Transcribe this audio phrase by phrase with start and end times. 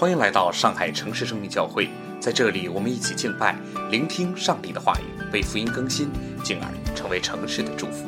[0.00, 1.88] 欢迎来到上海城市生命教会，
[2.20, 3.56] 在这里，我们一起敬拜，
[3.90, 6.08] 聆听上帝的话语，被福音更新，
[6.44, 8.06] 进而成为城市的祝福。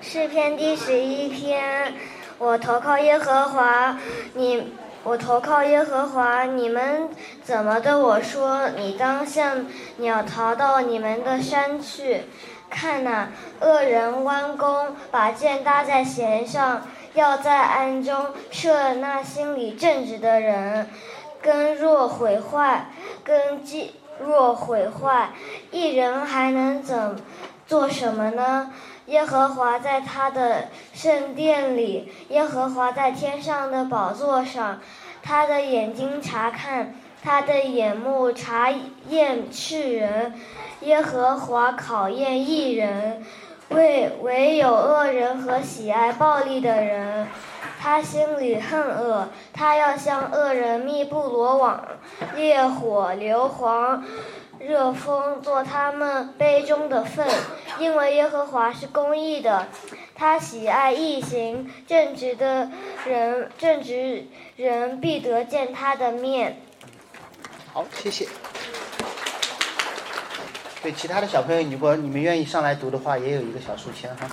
[0.00, 1.92] 诗篇第十一篇，
[2.38, 3.98] 我投靠耶和华，
[4.34, 4.72] 你
[5.02, 7.08] 我投靠耶和华，你们
[7.42, 8.68] 怎么对我说？
[8.76, 9.66] 你当像
[9.96, 12.22] 鸟逃到你们的山去。
[12.68, 13.28] 看呐，
[13.60, 16.86] 恶人弯弓，把箭搭在弦上。
[17.16, 20.86] 要在暗中设那心里正直的人，
[21.40, 22.90] 根若毁坏，
[23.24, 25.30] 根基若毁坏，
[25.70, 27.16] 一人还能怎
[27.66, 28.70] 做什么呢？
[29.06, 34.78] 耶和华在他的圣殿里，耶和华在天上的宝座上，
[35.22, 38.70] 他的眼睛查看，他的眼目查
[39.08, 40.34] 验世人，
[40.80, 43.24] 耶和华考验一人。
[43.70, 47.26] 唯唯有恶人和喜爱暴力的人，
[47.80, 51.84] 他心里恨恶，他要向恶人密布罗网，
[52.36, 54.00] 烈火硫磺，
[54.60, 57.26] 热风做他们杯中的粪。
[57.78, 59.66] 因为耶和华是公义的，
[60.14, 62.70] 他喜爱义行，正直的
[63.04, 66.60] 人正直人必得见他的面。
[67.72, 68.26] 好，谢谢。
[70.86, 74.28] 对其他的小朋友，如果你们愿意上来读的话，也有一个小书签哈。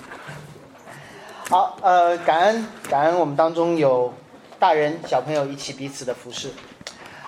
[1.50, 4.14] 好，呃，感恩感恩，我们当中有
[4.56, 6.48] 大人小朋友一起彼此的服侍。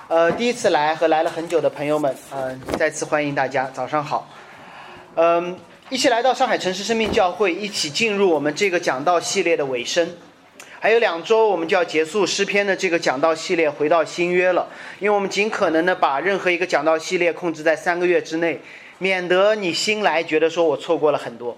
[0.06, 4.28] 呃，第一次来和来了很久的朋友们，嗯，再次欢迎大家，早上好。
[5.16, 5.58] 嗯，
[5.90, 10.08] 一起来到上海城市生命教会，一起进入我们这个讲道系列的尾声。
[10.78, 14.68] 还有两周，我们就要结束诗篇的这个讲道系列，回到新约了。
[15.00, 18.60] 因为我们尽可能的把任何一个讲道系列控制在三个月之内。
[18.98, 21.56] 免得你新来觉得说我错过了很多。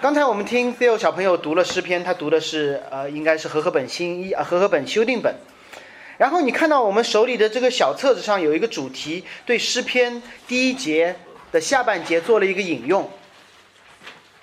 [0.00, 5.34] 刚才我们听 Phil 小朋友读了诗篇，他读的是呃，应该是和合本新一啊，和合本修订本。
[6.18, 11.16] 然后你看到我们手里的这个小册子上有一个主题，对诗篇第一节
[11.50, 13.10] 的下半节做了一个引用。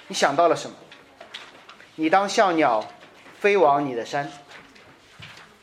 [0.08, 0.76] 你想到了什么？
[1.96, 2.84] 你当像鸟
[3.40, 4.32] 飞往你的山。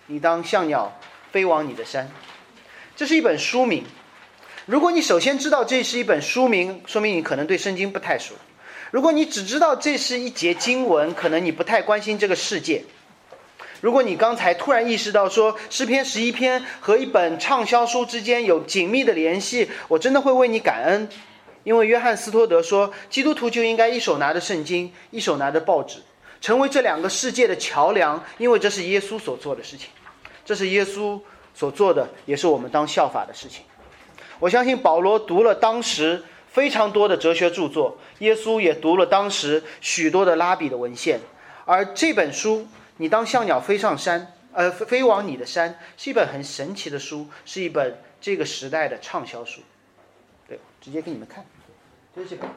[0.06, 0.96] 你当像鸟
[1.32, 2.08] 飞往你的山。
[2.94, 3.84] 这是一本书名。
[4.66, 8.34] 如果你首先知道这是一本书名，说明你可能对圣经不太熟；
[8.90, 12.84] 如果你只知道这是一节经文，可能你不太关心这个世界。
[13.80, 21.08] 如果你刚才突然意识到说诗篇十一篇和一本畅销书之间有紧密的联系，我真的会为你感恩，
[21.64, 26.00] 因为约翰斯托德说，基督徒就应该一手拿着圣经，一手拿着报纸，
[26.42, 29.88] 成为这两个世界的桥梁，因为这是耶稣所做的事情，
[30.44, 31.18] 这是耶稣
[31.54, 33.64] 所做的，也是我们当效法的事情。
[34.40, 41.20] 我相信保罗读了当时非常多的哲学著作，耶稣也读了当时许多的拉比的文献，
[41.66, 42.60] 而这本书
[42.96, 49.60] 《你当像鸟飞上山，呃，飞往你的山》是一本很神奇的书，是一本这个时代的畅销书。
[50.48, 51.44] 对，直接给你们看，
[52.16, 52.48] 就是这本。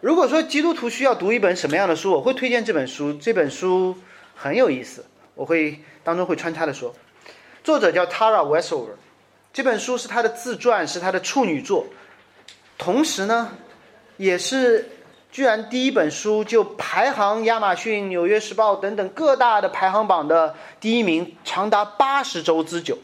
[0.00, 3.14] 如果说基督徒需要读一本什么样的书，我会推荐这本书。
[3.14, 3.96] 这本书
[4.36, 6.94] 很有意思，我会当中会穿插的说，
[7.64, 8.96] 作者叫 Tara Westover。
[9.54, 11.86] 这本书是他的自传，是他的处女作，
[12.76, 13.52] 同时呢，
[14.16, 14.90] 也是
[15.30, 22.98] 居然第一本书就排行亚马逊、纽约时报等等各大的排行榜的第一名，长达八十周之久。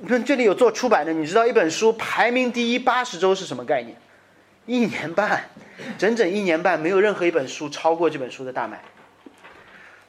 [0.00, 3.94] 你看这里有做出版的，你知道一本书排名第一八十周是什么概念？
[4.64, 5.50] 一年半，
[5.98, 8.82] 整整一年半，没有任何一本书超过这本书的大卖。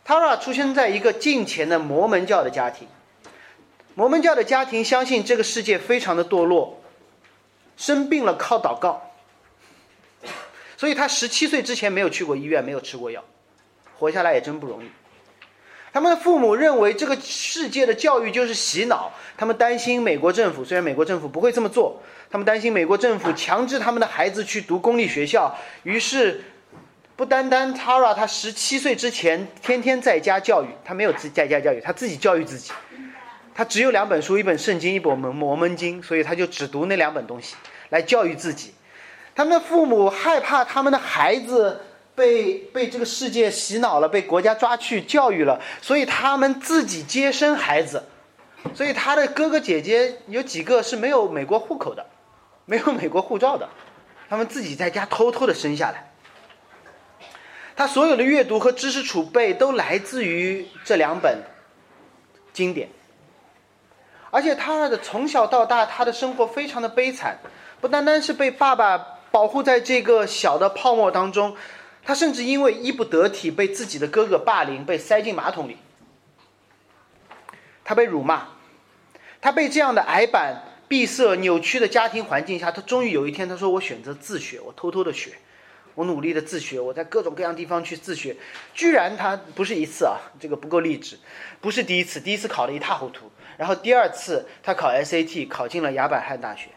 [0.08, 2.88] Tara 出生在一个近前的摩门教的家庭。
[3.96, 6.82] 摩门教的家庭相信这个世界非常的堕落，
[7.78, 9.12] 生病了靠祷告，
[10.78, 13.24] 所以他十七岁之前没有去过医院，没有吃过药，
[14.00, 14.90] 活下来也真不容易。
[15.92, 22.02] 他们的父母认为这个世界的教育就是洗脑，他们担心美国政府，虽然美国政府不会这么做，
[22.32, 26.44] 他们担心美国政府强制他们的孩子去读公立学校，于是
[27.16, 32.72] 不单单 Tara 他十七岁之前天天在家教育，他没有自在家教育，他自己教育自己。
[33.56, 37.56] 他只有两本书，一本圣经，一本摩摩门经，所以他就只读那两本东西
[37.90, 38.74] 来教育自己。
[39.36, 41.82] 他们的父母害怕他们的孩子
[42.16, 48.04] 被被这个世界洗脑了，被国家抓去教育了，所以他们自己接生孩子。
[48.74, 52.06] 所以他的哥哥姐姐有几个是没有美国户口的，
[52.66, 53.68] 没有美国护照的，
[54.30, 56.12] 他们自己在家偷偷的生下来。
[57.76, 61.44] 他所有的阅读和知识储备都来自于这两本
[62.54, 62.88] 经典。
[64.34, 67.38] 而且他的从小到大，他的生活非常的悲惨，
[67.80, 71.56] 不单单是被爸爸保护在这个小的泡沫当中，
[72.04, 75.78] 他甚至因为衣不得体被自己的哥哥霸凌，被塞进马桶里。
[77.84, 78.48] 他被辱骂，
[79.40, 85.34] 他被这样的矮板、闭塞、扭曲的家庭环境下，他终于有一天，他说：“我选择自学，我偷偷的学，
[85.94, 88.36] 我努力的自学，我在各种各样地方去自学。”
[88.74, 91.20] 居然他不是一次啊，这个不够励志，
[91.62, 93.30] 不是第一次，第一次考得一塌糊涂，
[93.64, 96.68] 然后第二次他考 SAT 考进了雅百汉大学。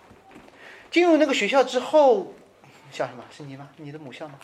[0.89, 2.33] 进入那个学校之后，
[2.93, 3.25] 笑什么？
[3.37, 3.69] 是你吗？
[3.79, 4.35] 你的母校吗？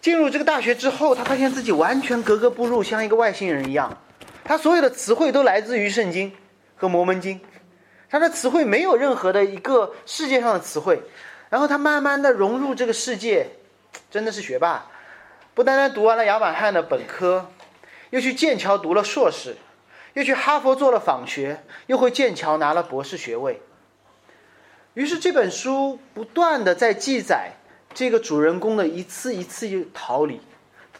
[0.00, 3.94] 进入这个大学之后，他发现自己完全格格不入，像一个外星人一样。
[4.42, 6.32] 他所有的词汇都来自于圣经
[6.76, 7.38] 和摩门经，
[8.08, 11.02] 他的词汇没有任何的一个世界上的词汇。
[11.50, 13.48] 然后他慢慢的融入这个世界，
[14.10, 14.86] 真的是学霸。
[15.52, 17.50] 不单单读完了雅马汉的本科，
[18.08, 19.54] 又去剑桥读了硕士，
[20.14, 23.60] 又去哈佛做了访学，又回剑桥拿了博士学位。
[24.94, 27.52] 于是这本书不断的在记载
[27.94, 30.40] 这个主人公的一次一次又逃离，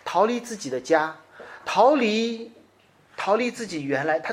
[0.04, 1.16] 逃离自己的家，
[1.64, 2.52] 逃离。
[3.20, 4.32] 逃离自己原来，他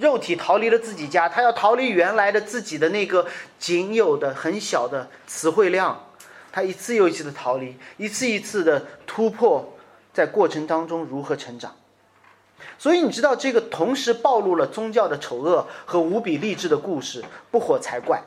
[0.00, 3.24] 肉体逃离了自己家，他要逃离原来的自己的那个
[3.60, 6.04] 仅有的很小的词汇量，
[6.50, 9.72] 他一次又一次的逃离，一次一次的突破，
[10.12, 11.76] 在过程当中如何成长？
[12.78, 18.22] 所以你知道这个同时暴露了宗教的丑恶和无比励志的故事，不火才怪，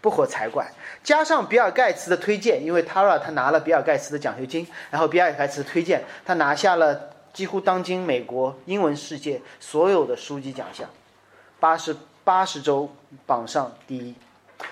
[0.00, 0.72] 不火才怪。
[1.02, 7.10] 加上比尔盖茨的推荐，因为 Tara 他拿了比尔盖茨的奖学金，然后比尔盖茨推荐他拿下了。
[7.32, 10.86] 几乎当今美国英文世界所有的书籍奖项，
[11.58, 12.90] 八十八十周
[13.24, 14.14] 榜上第一，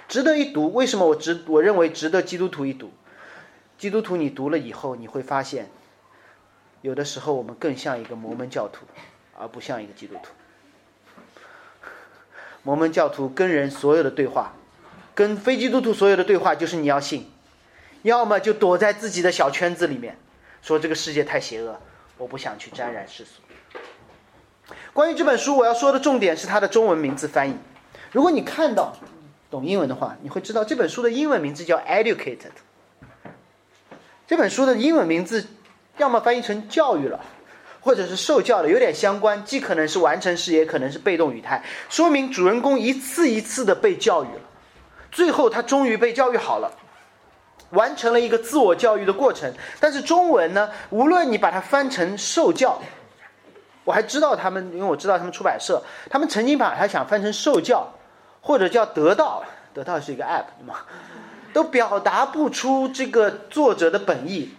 [0.07, 0.71] 值得一读。
[0.75, 1.43] 为什么我值？
[1.47, 2.93] 我认为值得基督徒一读。
[3.79, 5.71] 基督徒，你读了以后，你会发现，
[6.83, 8.87] 有的时候我们更像一个摩门教徒，
[9.39, 10.31] 而不像一个基督徒。
[12.63, 14.55] 摩门教徒跟人所有的对话，
[15.15, 17.31] 跟非基督徒所有的对话，就是你要信，
[18.03, 20.17] 要么就躲在自己的小圈子里面，
[20.63, 21.81] 说这个世界太邪恶。
[22.19, 23.41] 我不想去沾染世俗。
[24.93, 27.57] 关于这本书，我要说的重点是它的中文名字翻译。
[28.13, 28.95] 如果你看到
[29.51, 32.37] 懂英文的话，你会知道这本书的英文名字叫《Educated》。
[34.27, 35.47] 这本书的英文名字
[36.01, 37.21] 要么翻译成“教育了”，
[37.81, 44.41] 或者是“受教了”，有点相关，既可能是完成时，也可能是被动语态，说明主人公一次一次的被教育了，
[45.13, 46.73] 最后他终于被教育好了。
[47.73, 52.81] 完成了一个自我教育的过程，但是中文呢，无论你把它翻成受教，
[53.85, 55.81] 我还知道他们，因为我知道他们出版社，
[56.11, 57.87] 他们曾经把它想翻成受教，
[58.41, 60.81] 或者叫得到，得到是一个 app 对吗？
[61.53, 64.51] 都表达不出这个作者的本意。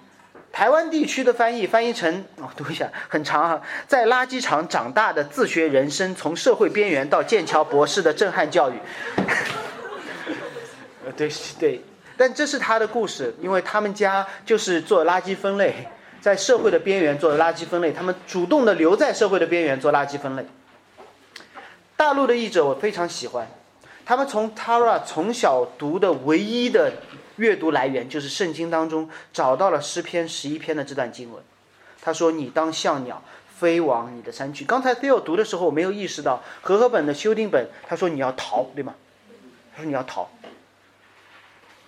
[0.52, 8.74] 台湾地区的翻译翻译成，哦，读一下，很长哈，在垃圾场长大的自学人生，从社会边缘到剑桥博士的震撼教育。
[11.06, 11.82] 呃，对对。
[12.18, 15.74] 但这是他的故事，因为他们家就是做垃圾分类，
[16.20, 20.46] 在社会的边缘做垃圾分类，他们主动的留在社会的边缘做垃圾分类。
[21.96, 23.48] 大陆的译者我非常喜欢，
[24.06, 26.92] 他们从 Tara 从小读的唯一的
[27.38, 31.44] 阅读来源就是圣经当中找到了诗篇十一篇的这段经文。
[32.02, 33.22] 他说：“你当像鸟
[33.58, 38.96] 飞往你的山去。”刚才 Theo 读的时候我没有意识到和合本的修订本他说你要逃，对吗？
[39.76, 40.30] 他说你要逃。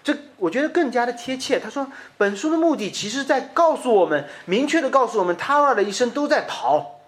[0.03, 1.59] 这我觉得更加的贴切。
[1.59, 1.87] 他说，
[2.17, 6.99] 本书的目的其实在告诉我们，明确的告诉我们，塔尔的一生都在逃，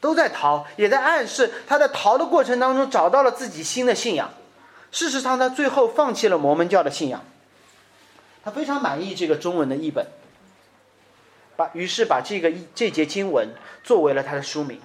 [0.00, 4.30] 都在逃，也在暗示他在逃的过程当中找到了自己新的信仰。
[4.92, 7.24] 事实上，他最后放弃了摩门教的信仰。
[8.44, 10.06] 他非常满意这个中文的译本，
[11.56, 13.48] 把于是把这个这节经文
[13.82, 14.78] 作为了他的书名。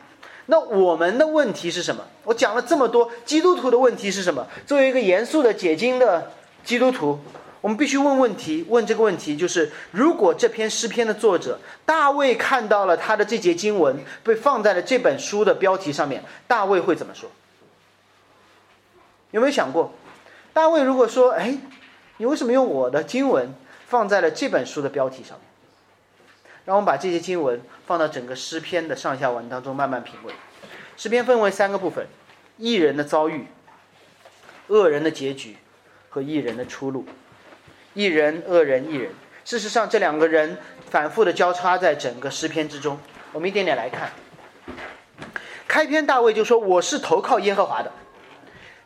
[0.45, 2.03] 那我们的问题是什么？
[2.23, 4.47] 我讲了这么多，基督徒的问题是什么？
[4.65, 6.31] 作为一个严肃的解经的。
[6.63, 7.17] 基督徒，
[7.61, 8.65] 我们必须问问题。
[8.67, 17.29] 问这个问题就是：如果这篇诗篇的作者大卫看到了他的这节经文被放在了这本书的标题上面，大卫会怎么说？
[19.31, 19.93] 有没有想过，
[20.53, 21.57] 大卫如果说：“哎，
[22.17, 23.53] 你为什么用我的经文
[23.88, 25.48] 放在了这本书的标题上面？”
[26.65, 30.34] 让我们把这些经文放到整个诗篇的上下文当中慢慢品味。
[30.96, 32.07] 诗篇分为三个部分：
[32.57, 33.48] 艺人的遭遇，
[34.67, 35.57] 恶人的结局。
[36.10, 37.05] 和异人的出路，
[37.93, 39.12] 异人、恶人、异人。
[39.46, 40.57] 事实上，这两个人
[40.89, 42.98] 反复的交叉在整个诗篇之中。
[43.34, 44.10] 我们一点点来看。
[45.67, 47.91] 开篇大卫就说：“我是投靠耶和华的。”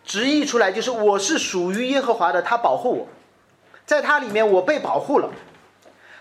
[0.03, 3.07] 直译出来就是：“我是属于耶和华的，他保护我，
[3.85, 5.29] 在他里面我被保护了。”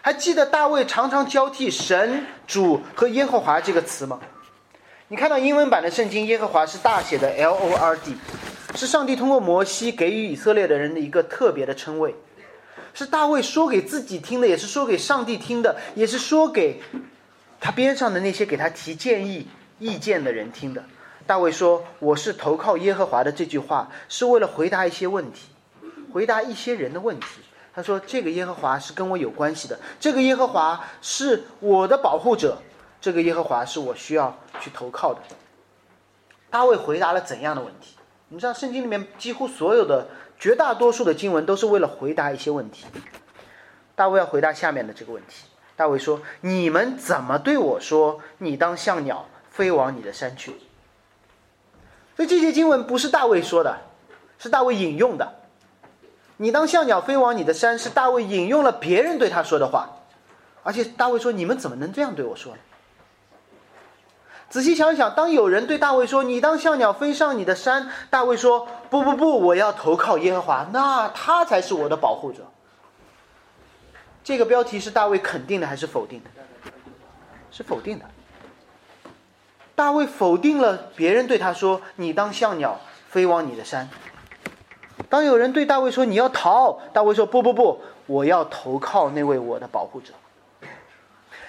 [0.02, 4.20] 还记得大卫常常交替“神”“主”和“耶和华”这个词吗？
[5.08, 8.16] 你看到英文版的圣经，耶和华是大写的 L O R D。
[8.76, 12.14] 是上帝通过摩西给予以色列的人的一个特别的称谓。
[12.94, 16.80] 是大卫说给自己听的，也是说给上帝听的，也是说给
[17.58, 19.48] 他边上的那些给他提建议、
[19.80, 20.84] 意见的人听的。
[21.30, 25.48] 大卫说：“我是投靠耶和华的。”这句话是为了回答一些问题，
[26.12, 27.40] 回答一些人的问题。
[27.72, 32.58] 他说：“这个耶和华是跟我有关系的，这个耶和华是我的保护者，
[33.00, 35.20] 这个耶和华是我需要去投靠的。”
[36.50, 37.94] 大卫回答了怎样的问题？
[38.30, 42.86] 你知道，圣经里面几乎所有的、绝大多数的经文都是为了回答一些问题。
[43.94, 45.44] 大卫要回答下面的这个问题。
[45.76, 48.18] 大卫说：“你们怎么对我说？
[48.38, 50.54] 你当像鸟飞往你的山去？”
[52.20, 53.78] 所以这些经文不是大卫说的，
[54.38, 55.36] 是大卫引用的。
[56.36, 59.88] 你当像鸟飞往你的山，是大卫引用了别人对他说的话，
[60.62, 62.58] 而且大卫说：“你们怎么能这样对我说呢？”
[64.50, 72.42] 仔细想想，当有人对大卫说：“你当像鸟飞上你的山。”大卫说：“不不不，我要投靠耶和华，那他才是我的保护者。”
[74.22, 76.28] 这个标题是大卫肯定的还是否定的？
[77.50, 78.04] 是否定的。
[79.80, 83.88] 大卫否定了别人对他说：“你当像鸟飞往你的山。”
[85.08, 90.12] 当有人对大卫说：“你要逃。”大卫说：“不不不，我要投靠那位我的保护者。”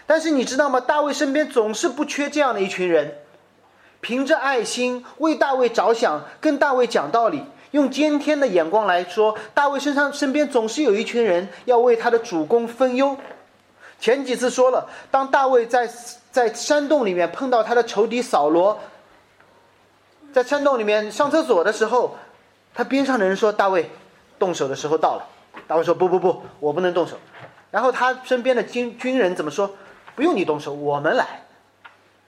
[0.07, 0.79] 但是你知道吗？
[0.79, 3.17] 大卫身边总是不缺这样的一群人，
[3.99, 7.43] 凭着爱心为大卫着想，跟大卫讲道理。
[7.71, 13.17] 用今天的眼光来说，大卫身上身边总是有一群人要为他的主公分忧。
[13.99, 15.85] 前几次说了，当大卫在
[16.31, 18.79] 在山洞里面碰到他的仇敌扫罗，
[20.31, 22.15] 在山洞里面上厕所的时候，
[22.73, 23.91] 他边上的人说：“大卫，
[24.39, 25.27] 动手的时候到了。”
[25.67, 27.17] 大卫说：“不不不，我不能动手。”
[27.69, 29.75] 然后他身边的军军人怎么说？
[30.15, 31.43] 不用你动手，我们来，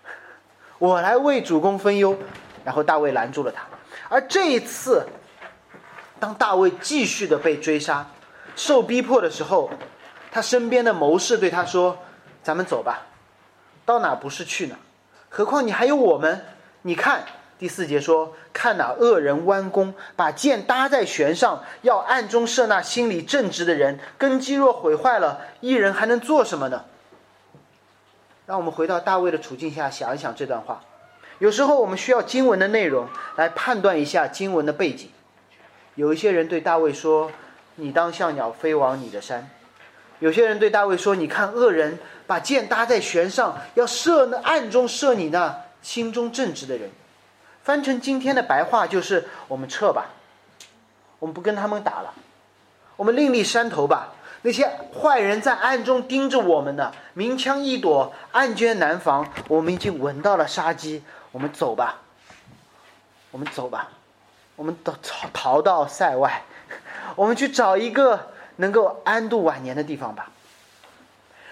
[0.79, 2.17] 我来为主公分忧。
[2.65, 3.63] 然后大卫拦住了他。
[4.09, 5.05] 而这一次，
[6.19, 8.05] 当大卫继续的被追杀、
[8.55, 9.69] 受逼迫的时候，
[10.31, 11.97] 他身边的谋士对他说
[12.41, 13.01] ：“咱们走吧，
[13.85, 14.75] 到哪不是去哪？
[15.29, 16.45] 何况你还有我们。
[16.83, 17.23] 你看
[17.57, 23.99] 第四节说，看哪恶人弯弓，把箭搭在弦上，要暗中射那心里正直的人。
[24.17, 26.85] 根基若毁坏了，一人还能做什么呢？”
[28.45, 30.81] 让我们回到大卫的处境下想一想这段话。
[31.39, 35.09] 有时候我们需要经文的内容来判断一下经文的背景。
[35.95, 37.31] 有一些人对大卫说
[37.75, 39.49] ：“你当像鸟飞往你的山。”
[40.23, 46.89] 有些人对大卫说：“你看恶人把箭搭在弦上，要射那暗中射你那心中正直的人。”
[47.61, 50.05] 翻成今天的白话就是：“我们撤吧，
[51.19, 52.13] 我们不跟他们打了，
[52.95, 54.13] 我们另立山头吧。”
[54.43, 54.65] 那些
[54.97, 59.27] 坏人在暗中盯着我们呢，明枪易躲，暗箭难防。
[59.49, 61.03] 我们已经闻到了杀机，
[61.33, 61.99] 我们走吧，
[63.31, 63.89] 我们走吧，
[64.55, 66.43] 我们逃逃逃到塞外，
[67.17, 70.29] 我们去找一个能够安度晚年的地方吧。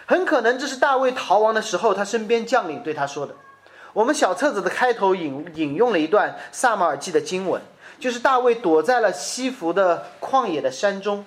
[0.06, 3.34] 很可能这是大卫逃亡的时候，他身边将领对他说的。
[3.94, 7.62] 我们小册子的开头引引用了一段萨马尔记的经文，
[8.00, 11.26] 就是大卫躲在了西弗的旷野的山中。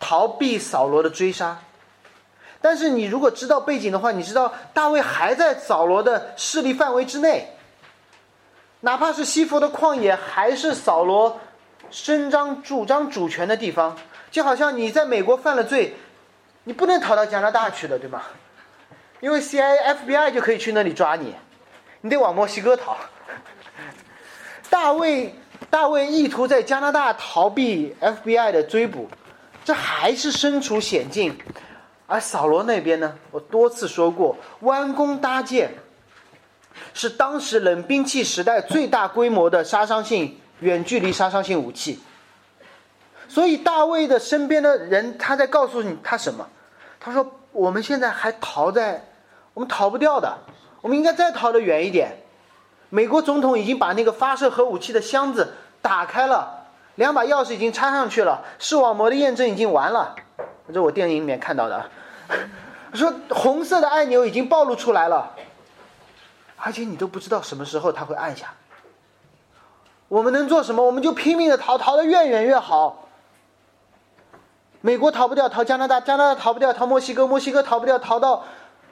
[0.00, 1.58] 逃避扫罗的追杀，
[2.60, 7.52] 但是你如果知道背景的话，你知道大卫还在扫罗的势力范围之内。
[8.82, 11.40] 哪怕是西弗的旷野，还是扫罗
[11.90, 13.98] 伸张主张主权的地方。
[14.30, 15.94] 就好像你在美国犯了罪，
[16.64, 18.22] 你不能逃到加拿大去的，对吗？
[19.20, 21.34] 因为 CIA、FBI 就可以去那里抓你，
[22.02, 22.96] 你得往墨西哥逃。
[24.70, 25.34] 大卫，
[25.70, 29.08] 大卫意图在加拿大逃避 FBI 的追捕。
[29.64, 31.36] 这还是身处险境，
[32.06, 33.16] 而扫罗那边呢？
[33.30, 35.74] 我多次说过，弯弓搭箭
[36.94, 41.98] 是当时冷兵器时代最大规模的杀伤性远距离杀伤性武器。
[43.28, 46.48] 所以大卫的身边的人，他在告诉你他什么？
[46.98, 49.04] 他说：“我们现在还逃在，
[49.54, 50.38] 我们逃不掉的，
[50.80, 52.16] 我们应该再逃得远一点。”
[52.90, 56.54] 美国总统已经把那个发射核武器的箱子打开了。
[56.94, 60.16] 两把钥匙已经插上去了，视网膜的验证已经完了，
[60.72, 61.84] 这我电影里面看到的。
[62.94, 65.34] 说红色的按钮已经暴露出来了，
[66.56, 68.54] 而且你都不知道什么时候它会按下。
[70.08, 70.82] 我们能做什么？
[70.82, 73.07] 我们就拼命的逃，逃得越远越好。
[74.80, 78.44] 美国逃不掉，逃加拿大；加拿大逃不掉，逃墨西哥；墨西哥逃不掉，逃到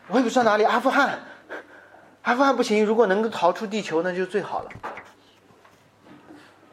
[0.09, 1.21] 我也不知道哪里，阿富汗。
[2.23, 4.71] 阿富汗不行，如果能够逃出地球，那就最好了。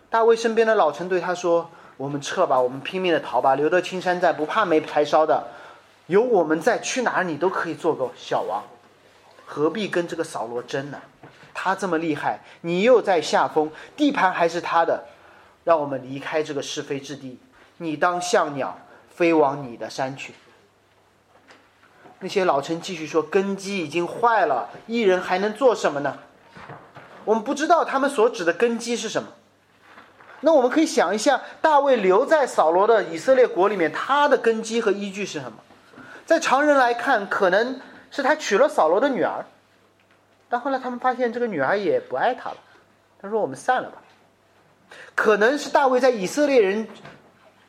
[0.09, 5.47] 大卫身边的老臣对他说：“我们撤吧，我们拼命的逃吧，留得青山在，不怕没柴烧的。
[6.07, 8.63] 有我们在，去哪儿你都可以做个小王，
[9.45, 10.99] 何必跟这个扫罗争呢？
[11.53, 15.03] 他这么厉害，你又在下风，地盘还是他的。
[15.63, 17.39] 让我们离开这个是非之地。
[17.77, 18.77] 你当像鸟
[19.15, 20.33] 飞往你的山去。”
[22.19, 26.17] 那些老臣继续说：“根基已经坏了，一人还能做什么呢？”
[27.25, 29.29] 我们不知道他们所指的根基是什么。
[30.41, 35.57] 那我们可以想一下，大卫留在扫罗的以色列国里面，他的根基和依据是什么？
[36.25, 37.79] 在常人来看，可能
[38.11, 39.45] 是他娶了扫罗的女儿，
[40.49, 42.57] 但后来他们发现这个女儿也不爱他了，
[43.21, 43.97] 他说：“我们散了吧。”
[45.15, 46.87] 可能是大卫在以色列人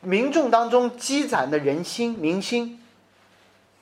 [0.05, 2.81] 民众当中积攒的人心民心。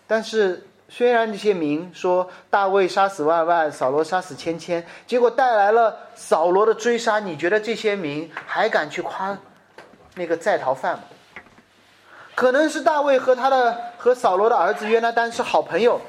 [0.08, 9.38] 但是，虽然这些民说大卫杀死万万，扫罗杀死千千，结果带来了扫罗的追杀，你觉得这些民还敢去夸
[10.16, 11.04] 那个在逃犯吗？
[12.36, 16.02] 可能是大卫和他的和扫罗的儿子约拿丹是好朋友，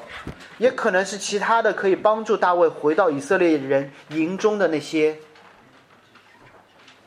[0.57, 5.17] 也可能是其他的可以帮助大卫回到以色列人营中的那些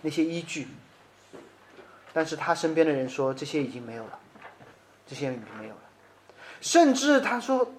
[0.02, 0.68] 那些依据。
[2.18, 4.18] 但是他身边的人说，这些已经没有了，
[5.06, 5.80] 这些已经没有了。
[6.60, 7.74] 甚至他说：“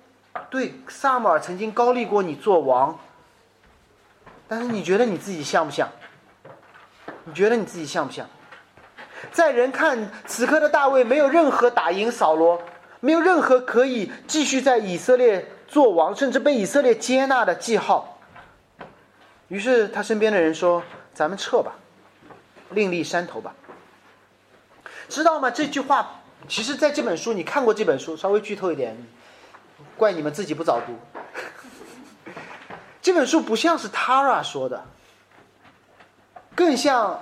[0.50, 2.98] 对，萨姆尔曾经高立过你做王，
[4.48, 5.90] 但是你觉得你自己像不像？
[7.26, 8.26] 你觉得你自己像不像？
[9.34, 12.62] 在人看，此刻的大卫没有任何打赢扫罗，
[13.02, 18.18] 没有任何可以继续在以色列做王，甚至被以色列接纳的记号。
[19.50, 20.82] 于是他身边的人说
[21.14, 21.74] ：‘咱们撤吧，
[22.70, 23.54] 另立山头吧。’
[25.10, 25.52] 知道吗？
[25.52, 26.12] 这句话。”
[26.48, 28.96] 其实，在这本书，你看过这本书，稍微剧透一点，
[29.98, 30.98] 怪你们自己不早读。
[33.04, 34.86] 这本书不像是 Tara 说的，
[36.56, 37.20] 更像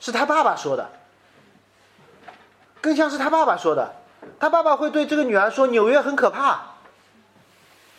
[0.00, 0.90] 是他爸爸说的，
[2.80, 3.94] 更像是他爸爸说的。
[4.40, 6.60] 他爸爸会对这个女儿说：“纽约很可怕，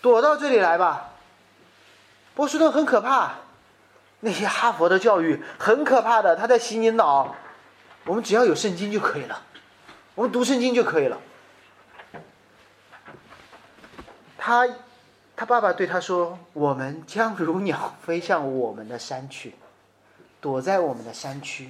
[0.02, 1.12] 躲到这里来吧。
[2.36, 3.36] 波士顿很可怕，
[4.20, 7.36] 那些哈佛的教育很可怕的，他在洗你脑。
[8.06, 9.44] 我们只要有圣经就可以了。”
[10.16, 11.20] 我们读圣经就可以了。
[14.38, 14.68] 他，
[15.36, 19.56] 他爸爸对他说：“我们将如鸟飞向我们的山去，
[20.42, 21.70] 躲在我们的山区。”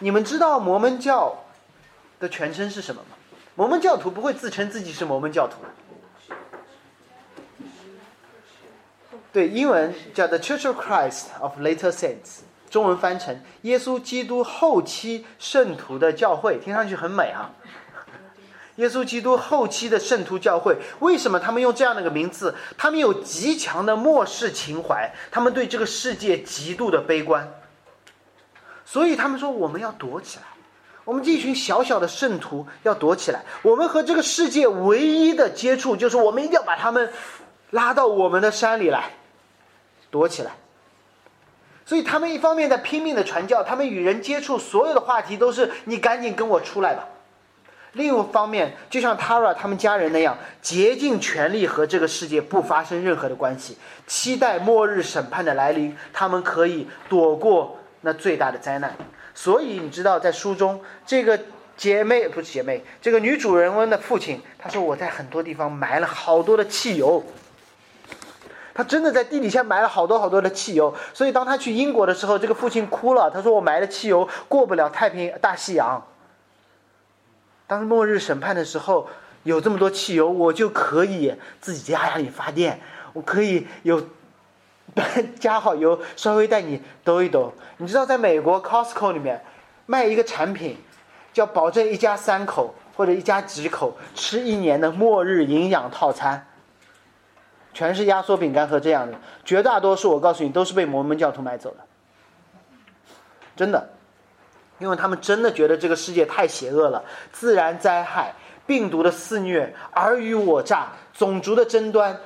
[0.00, 1.44] 你们知道摩门教
[2.18, 3.16] 的全称是什么吗？
[3.54, 5.58] 摩门教徒不会自称自己是摩门教徒。
[9.32, 12.40] 对，英文叫 The Church of Christ of Later Saints。
[12.72, 17.50] 中文翻成“耶稣基督后期圣徒的教会”，听上去很美啊。
[18.76, 22.54] 耶稣基督后期的圣徒教会，为什么他们用这样的一个名字？
[22.78, 27.46] 他们有极强的末世情怀，他们对这个世界极度的悲观，
[28.86, 30.44] 所以他们说我们要躲起来，
[31.04, 33.42] 我们这群小小的圣徒要躲起来。
[33.60, 37.12] 我们和这个世界唯一的接触，就是我们一定要把他们
[37.68, 39.10] 拉到我们的山里来，
[40.10, 40.52] 躲起来。
[41.84, 47.08] 所以他们一方面在拼命的传教，他们与人接触所有的话题都是你赶紧跟我出来吧。
[47.94, 58.96] 另一方面，就像 Tara 他们家人那样，竭尽全力和这个世界不发生任何的关系，期待末日审判的来临，他们可以躲过那最大的灾难。
[59.34, 61.38] 所以你知道，在书中这个
[61.76, 67.22] 姐妹不是姐妹，这个女主人翁的父亲，他说我在很多地方埋了好多的汽油。
[68.74, 73.30] 他真的在地底下埋了好多好多的汽油，所以当他去英国的时候，这个父亲哭了。
[73.30, 76.02] 他说：“我埋的汽油过不了太平大西洋。
[77.66, 79.08] 当末日审判的时候，
[79.42, 82.80] 有这么多汽油，我就可以自己家里发电，
[83.12, 84.02] 我可以有
[85.38, 87.52] 加好油，稍微带你兜一兜。
[87.76, 89.44] 你知道，在美国 Costco 里面
[89.84, 90.78] 卖一个产品，
[91.32, 96.46] 叫保证一家三口或者一家几口吃一年的末日营养套餐。”
[97.74, 101.78] 全是压缩饼干和这样的，绝大多数我告诉你都是被摩门教徒买走的，
[103.56, 103.88] 真的，
[104.78, 108.34] 因为他们真的觉得这个世界太邪恶了，自然灾害、
[108.66, 112.18] 病毒的肆虐、尔虞我诈、种族的争端、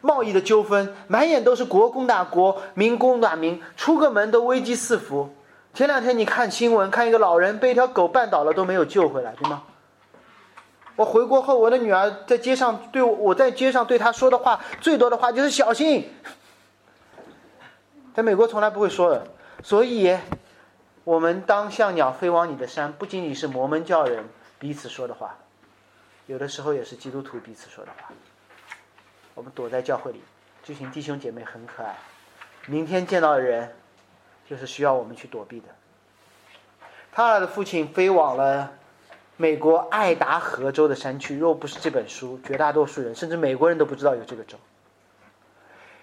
[0.00, 5.34] 贸易的纠纷，满眼都是国攻打国、民攻打民，出个门都危机四伏。
[5.74, 9.62] 前两天你看新闻，看一个老人被一条狗绊倒了都没有救回来，对吗？
[10.96, 16.12] 我回国后，我的女儿在街上对我，我在街上对她说的话最多的话就是小心。
[18.14, 19.26] 在美国从来不会说的，
[19.62, 20.14] 所以，
[21.04, 24.22] 我们当像鸟飞往你的山，不仅仅是摩门教人
[24.58, 25.34] 彼此说的话，
[26.26, 28.12] 有的时候也是基督徒彼此说的话。
[29.34, 30.20] 我们躲在教会里，
[30.62, 31.96] 这群弟兄姐妹很可爱，
[32.66, 33.74] 明天见到的人，
[34.46, 35.68] 就是需要我们去躲避的。
[37.10, 38.70] 他的父亲飞往了。
[39.42, 44.56] 美国爱达荷州的山区，若不是这本书，绝大多数人甚至美国人都不知道有这个州。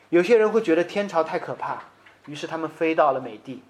[0.10, 1.78] 有些人会觉得天朝太可怕，
[2.26, 3.64] 于是他们飞到了美帝；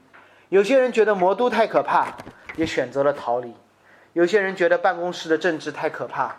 [0.49, 2.07] 有些人觉得魔都太可怕，
[2.55, 3.51] 也选择了逃离；
[4.13, 6.35] 有些人觉得办公室的政治太可怕，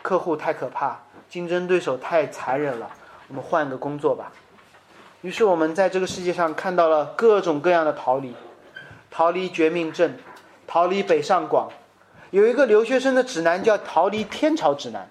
[0.00, 2.90] 客户太可怕，竞争对手太残忍了，
[3.28, 4.32] 我们换个工作吧。
[5.20, 8.34] 于是我们在这个世界上看到了各种各样的逃离，
[9.10, 10.18] 逃离绝命镇，
[10.66, 11.70] 逃离北上广，
[12.30, 15.02] 有一个留学生的指南叫《逃离天朝指南》，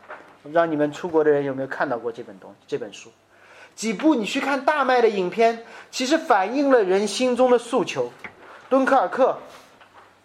[0.43, 3.11] 我不知道你们出国的人有没有看到过这本东这本书。
[3.75, 8.09] 几部你去看大卖的影片，其实反映了人心中的诉求。
[8.69, 9.37] 敦刻尔克，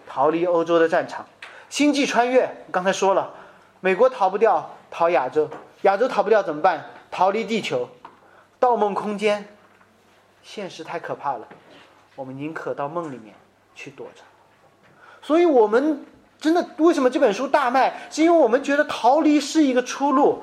[0.07, 1.25] 逃离欧洲的战场；
[1.69, 3.35] 星际穿越，刚才说了，
[3.81, 5.49] 美国逃不掉，逃亚洲；
[5.83, 6.85] 亚洲逃不掉怎么办？
[7.11, 7.89] 逃离地球。
[8.61, 9.47] 盗梦空间，
[10.43, 11.49] 现实太可怕了，
[12.15, 13.35] 我们宁可到梦里面
[13.75, 14.23] 去躲着。
[15.21, 16.05] 所以，我们
[16.45, 18.09] 真的为什么这本书大卖？
[18.11, 20.43] 是因为我们觉得逃离是一个出路。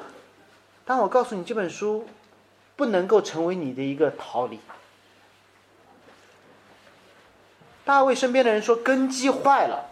[0.85, 2.05] 但我告诉你，这本书。
[2.73, 4.59] 不能够成为你的一个逃离。
[7.85, 9.85] 大卫身边的人说根基坏了。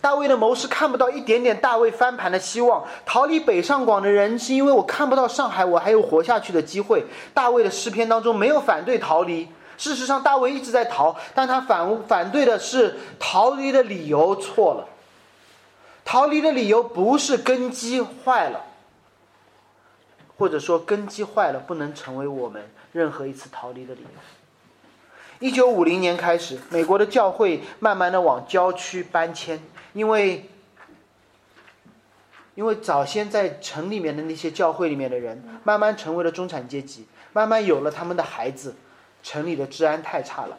[0.00, 2.84] 大卫的谋士看不到一点点大卫翻盘的希望。
[3.04, 7.06] 逃离北上广的人是因为我看不到上海，我还有活下去的机会。
[7.32, 14.88] 大卫的诗篇当中没有反对逃离，事实上大卫一直在逃，但他反反对的是逃离的理由错了。
[16.04, 18.66] 逃离的理由不是根基坏了。
[20.36, 24.08] 或者说根基坏了，不能成为我们任何一次逃离的理由。
[25.38, 30.50] 一九五零年开始，美国的教会慢慢的往郊区搬迁，因为
[32.56, 38.74] 因为早先在城里面的那些教会里面的人，慢慢成为了中产阶级，慢慢有了他们的孩子，
[39.24, 40.56] 城里的治安太差了，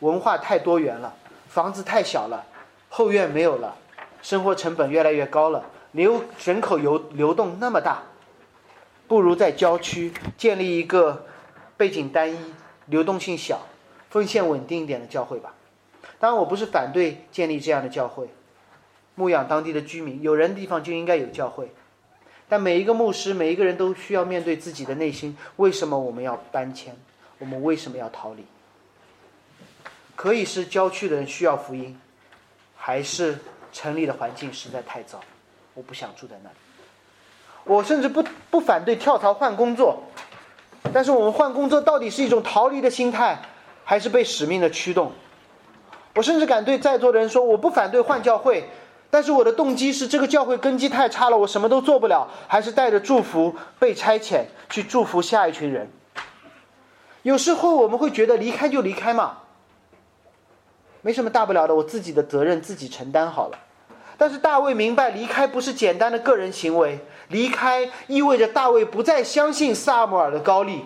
[0.00, 1.14] 文化太多元了，
[1.48, 2.44] 房子太小了，
[2.90, 3.76] 后院没有了，
[4.20, 8.02] 生活成本越来越高了，流人口流流动那么大。
[9.06, 11.26] 不如在郊区建立一个
[11.76, 12.36] 背景单一、
[12.86, 13.60] 流动性小、
[14.10, 15.54] 奉献稳定一点的教会吧。
[16.18, 18.28] 当然，我不是反对建立这样的教会，
[19.14, 21.72] 牧养当地的居民，有人的地方就应该有教会。
[22.48, 26.96] 但每一个牧师、每一个人都需要面对自己的内心：为什么我们要搬迁？
[27.42, 28.46] 我们为什么要逃离？
[30.14, 32.00] 可以是郊区的人需要福音，
[32.76, 33.36] 还是
[33.72, 35.18] 城里的环境实在太糟，
[35.74, 36.56] 我不想住在那里。
[37.64, 40.04] 我甚至不不反对跳槽换工作，
[40.92, 43.36] 但是我们换工作到底是一种逃离的心态，
[43.82, 45.10] 还是被使命的驱动？
[46.14, 48.68] 我甚至敢对在座的人说，我不反对换教会，
[49.10, 55.90] 但是我的动机是这个教会根基太差了，我什么都做不了，还是带着祝福被差遣去祝福下一群人。
[57.22, 59.38] 有时候我们会觉得离开就离开嘛，
[61.00, 63.58] 没什么大不了的，我自己的责任自己承担好了。
[64.18, 67.00] 但是大卫明白，离开不是简单的个人行为。
[67.28, 70.84] 离开意味着大卫不再相信萨姆尔的高丽。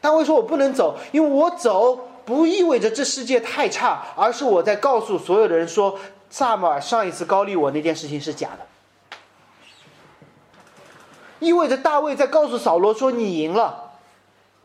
[0.00, 5.98] 大卫说：“我不能走，因为我走不意味着这世界太差，而是我在告诉所有的人说，
[6.28, 8.66] 萨姆尔上一次高丽我那件事情是假的。
[11.38, 13.89] 意味着大卫在告诉扫罗说：你赢了，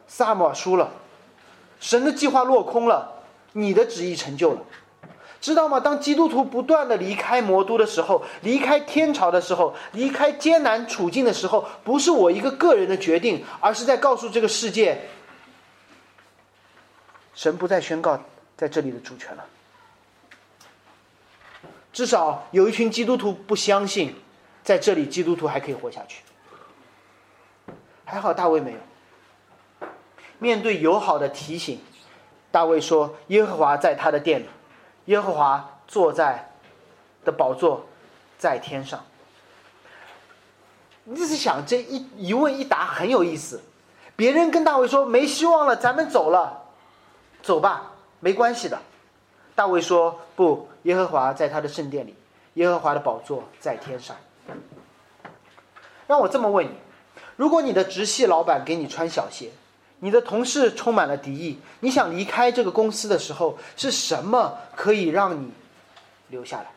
[0.07, 0.91] 萨姆尔输了，
[1.79, 4.61] 神的计划落空了，你的旨意成就了。”
[5.41, 5.79] 知道吗？
[5.79, 14.99] 当基督徒不断的离开魔都的时候，离开天朝的时候，离开艰难处境的时候，不是我一个个人的决定，而是在告诉这个世界，
[17.35, 18.19] 神不再宣告
[18.57, 19.45] 在这里的主权了。
[21.93, 24.15] 至少有一群基督徒不相信，
[24.63, 26.23] 在这里基督徒还可以活下去。
[28.03, 28.77] 还好大卫没有。
[30.45, 31.79] 面对友好的提醒，
[32.51, 34.45] 大卫说：“耶和华在他的殿里。”
[35.05, 36.51] 耶和华坐在
[37.23, 37.87] 的宝座
[38.37, 39.03] 在天上。
[41.03, 43.59] 你是想这一一问一答很有意思。
[44.15, 46.65] 别人跟大卫说没希望了，咱们走了，
[47.41, 48.77] 走吧，没关系的。
[49.55, 52.13] 大卫说不，耶和华在他的圣殿里，
[52.53, 54.15] 耶和华的宝座在天上。
[56.05, 56.75] 让我这么问你：
[57.35, 59.49] 如果你的直系老板给你穿小鞋？
[60.05, 65.51] 你的同事充满了敌意，你想离开这个公司的时候，是什么可以让你
[66.27, 66.67] 留下来？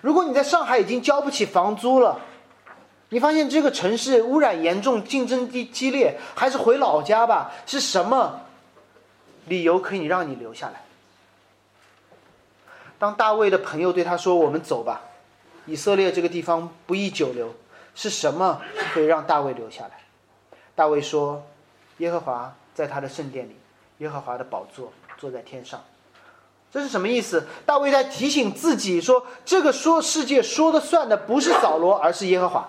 [0.00, 2.20] 如果你在上海已经交不起房租了，
[3.08, 7.50] 你发现这个城市污染严重，竞争激激烈，还是回老家吧？
[7.66, 8.42] 是什么
[9.46, 10.84] 理由可以让你留下来？
[13.00, 15.00] 当大卫的朋友对他说：“我们走吧，
[15.66, 17.52] 以色列这个地方不宜久留。”
[17.96, 18.62] 是什么
[18.94, 19.98] 可以让大卫留下来？
[20.76, 21.44] 大卫说。
[22.02, 23.56] 耶和华在他的圣殿里，
[23.98, 25.80] 耶和华的宝座坐在天上，
[26.72, 27.46] 这是什么意思？
[27.64, 32.68] 大卫在提醒自己说：“这个说世界说的算的不是扫罗，而是耶和华。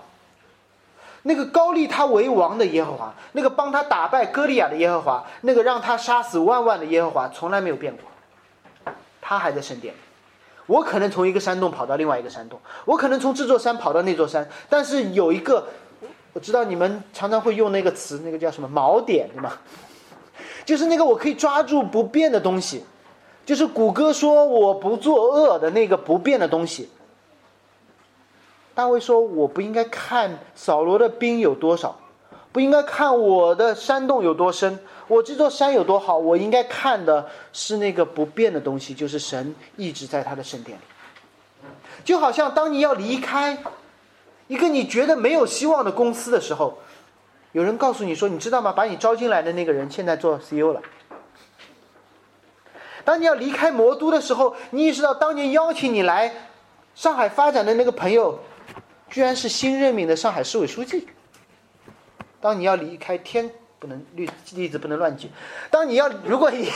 [1.23, 8.93] 那个高立他为王的耶和华，那个帮他打败歌利亚的耶和华，那个让他杀死万万的耶和华，从来没有变过。
[9.19, 9.95] 他还在圣殿。
[10.67, 15.67] 我可能从一个山洞跑到另外一个山洞，我可能从这座山跑到那座山，但是有一个，
[16.33, 19.53] 我知道你们常常会用那个词，那个叫什么锚点，对吗？
[20.65, 22.83] 就是那个我可以抓住不变的东西，
[23.45, 26.89] 就是谷歌说我不作恶的那个不变的东西。
[28.73, 31.95] 大卫说我不应该看扫罗的兵有多少，
[32.51, 34.79] 不应该看我的山洞有多深。
[35.07, 36.17] 我这座山有多好？
[36.17, 40.81] 我应该看的是那个不变的东西，就是神一直在他的圣殿里。
[42.03, 43.57] 就好像当你要离开
[44.47, 46.77] 一个你觉得没有希望的公司的时候，
[47.53, 48.71] 有人告诉你说：“你知道吗？
[48.71, 50.82] 把你招进来的那个人现在做 CEO 了。”
[53.06, 56.34] 当你要离开魔都的时候，你意识到当年邀请你来
[56.95, 58.39] 上海发展的那个朋友，
[59.10, 61.08] 居然是新任命的上海市委书记。
[62.39, 63.51] 当你要离开天。
[63.83, 65.29] 不能例例子不能乱举。
[65.69, 66.71] 当你要如果你，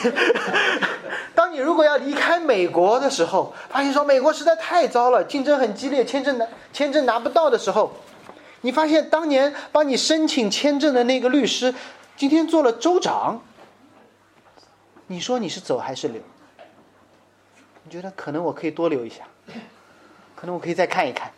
[1.33, 7.93] 当你如果要离开美国的时候，发现说美国实在太糟了，竞争很激烈，签证拿签证拿不到的时候，
[8.59, 11.73] 你发现当年帮你申请签证的那个律师，
[12.17, 13.39] 今天做了州长。
[15.07, 16.21] 你说你是走还是留？
[17.83, 19.23] 你觉得可能我可以多留一下，
[20.35, 21.31] 可能我可以再看一看。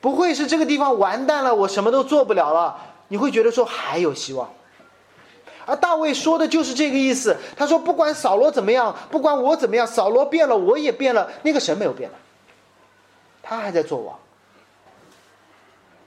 [0.00, 2.93] 不会是这个地方完蛋了，我什么都做不了了。
[3.14, 4.52] 你会觉得说还有希望，
[5.66, 7.36] 而大卫说的就是这个意思。
[7.56, 12.10] 他说：“不管扫罗怎么样，不管我怎么样，扫罗变了，我也变了，那个神没有变，
[13.40, 14.18] 他还在做王。”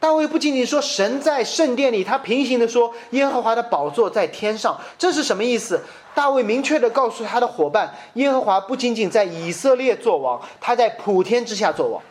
[0.02, 5.82] 大卫不仅仅说神在圣殿里，他平行的说耶和华的宝座在天上，这是什么意思？
[6.14, 12.02] 大卫明确的告诉他的伙伴：耶和华不仅仅在以色列做王，他在普天之下做王。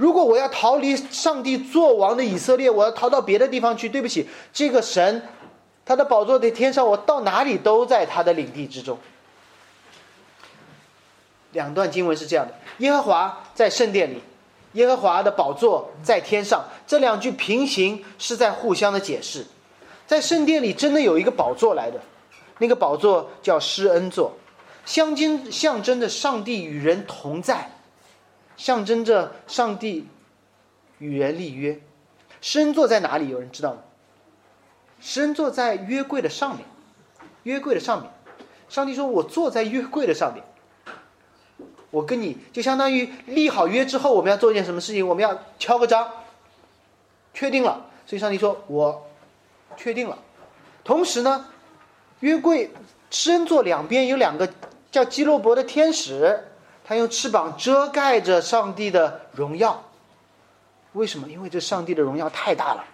[0.00, 3.86] 如果我要逃离上帝作王的以色列，我要逃到别的地方去。
[3.86, 5.20] 对不起，这个神，
[5.84, 8.96] 他的宝座在天上，我到哪里都在他的领地之中。
[11.52, 14.22] 两段经文是这样的：耶和华在圣殿里，
[14.72, 16.64] 耶和华的宝座在天上。
[16.86, 19.44] 这两句平行是在互相的解释。
[20.06, 22.00] 在圣殿里真的有一个宝座来的，
[22.56, 24.32] 那个宝座叫施恩座，
[24.86, 27.70] 象征象征着上帝与人同在。
[28.60, 30.06] 象征着上帝
[30.98, 31.80] 与人立约，
[32.42, 33.30] 施恩座在哪里？
[33.30, 33.78] 有人知道吗？
[35.00, 36.66] 施恩座在约柜的上面，
[37.44, 38.10] 约柜的上面。
[38.68, 40.44] 上帝说：“我坐在约柜的上面，
[41.90, 45.08] 我跟你就相当于立好约之后，我们要做一件什么事情？
[45.08, 46.12] 我们要敲个章，
[47.32, 47.86] 确定了。
[48.04, 49.08] 所以上帝说：我
[49.78, 50.18] 确定了。
[50.84, 51.46] 同时呢，
[52.20, 52.70] 约柜
[53.10, 54.52] 施恩座两边有两个
[54.90, 56.44] 叫基洛伯的天使。”
[56.90, 59.80] 他用翅膀遮盖着上帝的荣耀，
[60.94, 61.28] 为什么？
[61.28, 62.84] 因为这上帝的荣耀太大了，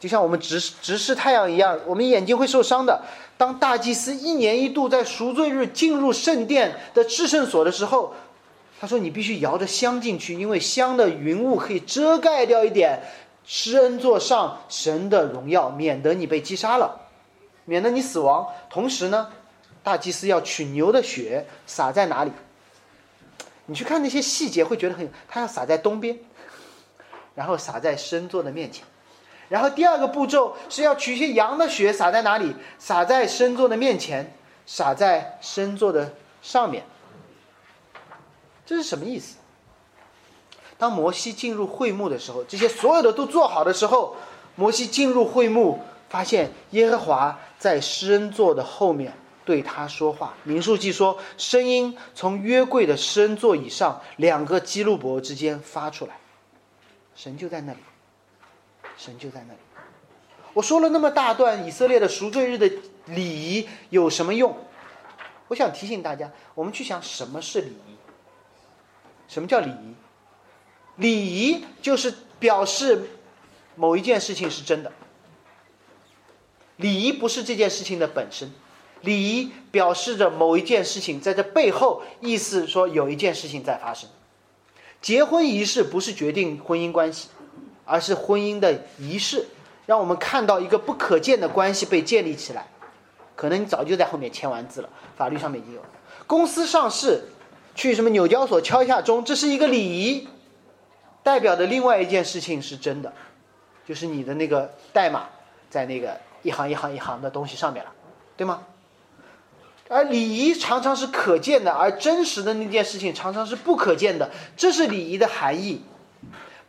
[0.00, 3.02] 就像我们直直视太阳一样，我们眼睛会受伤的。
[3.36, 8.14] 当大祭司一年一度在赎罪日进入圣殿的至圣所的时候，
[8.80, 13.02] 他说：“你必须摇着香进去，因为香的云雾可以遮盖掉一点
[13.44, 16.98] 施恩座上神的荣耀，免得你被击杀了，
[17.66, 18.48] 免得你死亡。
[18.70, 19.28] 同时呢，
[19.82, 22.32] 大祭司要取牛的血洒在哪里？”
[23.66, 25.10] 你去看那些细节，会觉得很。
[25.28, 26.18] 他要撒在东边，
[27.34, 28.84] 然后撒在深座的面前，
[29.48, 32.54] 然后第二个步骤是要取一些羊的血撒在哪里？
[32.78, 34.34] 撒在深座的面前，
[34.66, 36.84] 撒在深座的上面。
[38.66, 39.36] 这是什么意思？
[40.76, 44.16] 当摩西进入会幕的时候，这些所有的都做好的时候，
[44.56, 49.12] 摩西进入会幕，发现耶和华在施恩座的后面。
[49.44, 56.18] 对他说话，民数记说，声音从约柜的施恩座以上两个基路伯之间发出来，
[57.14, 57.78] 神就在那里，
[58.96, 59.58] 神就在那里。
[60.54, 62.70] 我说了那么大段以色列的赎罪日的
[63.06, 64.56] 礼仪有什么用？
[65.48, 67.96] 我想提醒大家，我们去想什么是礼仪？
[69.28, 69.94] 什么叫礼仪？
[70.96, 73.10] 礼仪就是表示
[73.74, 74.90] 某一件事情是真的，
[76.76, 78.50] 礼仪不是这件事情的本身。
[79.04, 84.08] 礼仪表示着某一件事情在这背后，意思说有一件事情在发生。
[85.00, 87.28] 结婚仪式不是决定婚姻关系，
[87.84, 89.46] 而是婚姻的仪式，
[89.84, 92.68] 让我们看到一个不可见的关系被建立起来。
[93.36, 95.82] 可能你早就在后面签完字了，法律上面已经有。
[96.26, 97.24] 公司上市，
[97.74, 100.28] 去什么纽交所敲一下钟，这是一个礼仪，
[101.22, 103.12] 代表的另外一件事情是真的，
[103.84, 105.26] 就是你的那个代码
[105.68, 107.92] 在那个一行一行一行的东西上面了，
[108.36, 108.62] 对吗？
[109.94, 114.28] 而礼仪常常是可见的，而真实的那件事情常常是不可见的。
[114.56, 115.80] 这是礼仪的含义，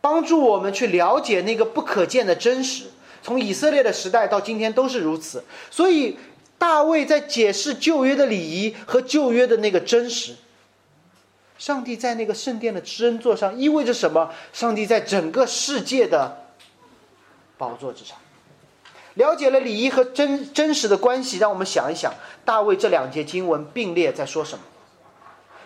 [0.00, 2.84] 帮助我们去了解那个不可见的真实。
[3.24, 5.42] 从以色列的时代到今天都是如此。
[5.72, 6.16] 所以，
[6.56, 10.36] 大卫在解释旧约的礼仪和旧约的那个真实。
[11.58, 14.30] 上帝在那个圣殿的知恩座上意味着什么？
[14.52, 16.46] 上帝在整个世界的
[17.58, 18.16] 宝座之上。
[19.16, 22.12] 了解了礼仪和真真实的关系，让我们想一想，
[22.44, 24.64] 大卫这两节经文并列在说什么？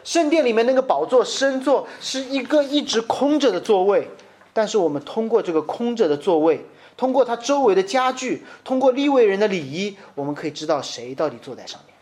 [0.03, 4.09] 圣殿里面那个宝座深座是一个一直空着的座位，
[4.53, 6.65] 但是我们通过这个空着的座位，
[6.97, 11.95] 通过它周围的家具，通过立位人的礼仪，我们可以知道谁到底坐在上面。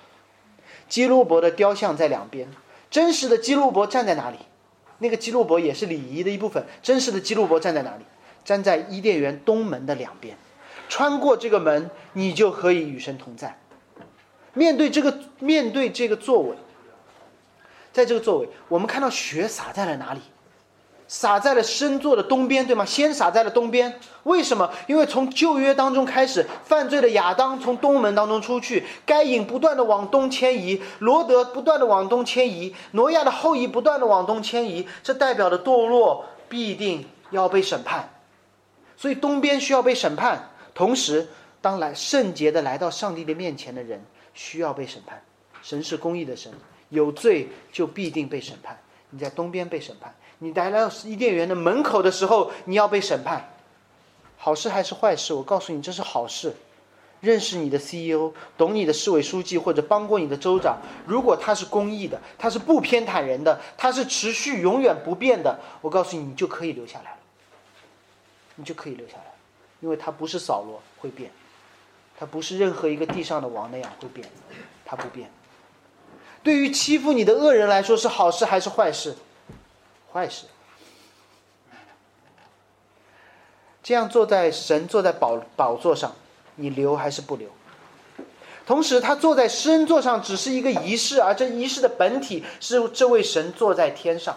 [0.89, 2.49] 基路伯的雕像在两边，
[2.91, 4.37] 真实的基路伯站在哪里？
[4.99, 6.65] 那个基路伯也是礼仪的一部分。
[6.83, 8.05] 真实的基路伯站在哪里？
[8.45, 10.37] 站在伊甸园东门的两边。
[10.89, 13.59] 穿过这个门，你就可以与神同在。
[14.55, 16.57] 面对这个，面对这个座位，
[17.93, 20.21] 在这个座位，我们看到血洒在了哪里？
[21.07, 22.85] 洒在了深座的东边，对吗？
[22.85, 23.99] 先洒在了东边。
[24.25, 24.71] 为什么？
[24.87, 38.11] 因为从旧约当中开始，犯罪的亚当从东门当中出去，该隐不断的往东迁移，罗德不断的往东迁移，挪亚的后裔不断的往东迁移，这代表的堕落必定要被审判，
[38.99, 40.51] 所以东边需要被审判。
[40.79, 41.27] 同时，
[41.61, 44.01] 当来圣洁的来到上帝的面前的人
[44.33, 45.21] 需要被审判，
[45.61, 46.53] 神是公义的神，
[46.91, 48.79] 有罪就必定被审判。
[49.11, 53.51] 你在东边被审判，你来到伊甸园的门口的时候，你要被审判。
[54.37, 55.35] 好事还是坏事？
[55.35, 56.55] 我告诉你，这是好事。
[57.21, 67.19] 认识你的 CEO，懂你的市委书记或者帮过你的州长，如果他是公义的，他是不偏袒人的，他是持续永远不变的，我告诉你，你就可以留下来了，
[68.55, 69.28] 你就可以留下来。
[69.81, 71.31] 因为他不是扫罗会变，
[72.19, 74.29] 他不是任何一个地上的王那样会变，
[74.85, 75.31] 他不变。
[76.43, 79.17] 对于欺负你的恶人来说是好事还是坏事？
[80.13, 80.47] 坏事。
[83.83, 86.15] 这样坐在神坐在宝宝座上，
[86.57, 87.49] 你留还是不留？
[88.67, 94.37] 同时，他坐在施恩座上只是一个仪式，而这仪式的本体是这位神坐在天上，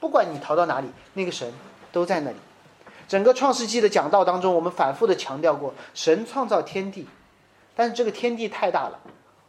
[0.00, 1.52] 不管你逃到哪里，那个神
[1.92, 2.36] 都在那里。
[3.10, 7.08] 整个创世纪的讲道当中，我们反复的强调过，神创造天地，
[7.74, 9.00] 但是这个天地太大了，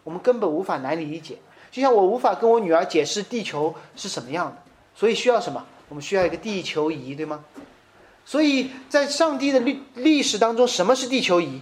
[0.04, 1.38] 我们根本无法难理解。
[1.69, 4.58] 就像我无法跟我女儿解释地球是什么样的，
[4.95, 5.63] 所以需要什么？
[5.89, 7.45] 我们需要一个地球仪，对吗？
[8.26, 11.62] 所以在上帝的历历史当中，什么是地球仪？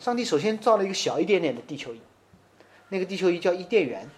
[0.00, 2.00] 上帝首先造了一个小一点点的地球仪，
[2.88, 4.08] 那个地球仪叫伊甸园，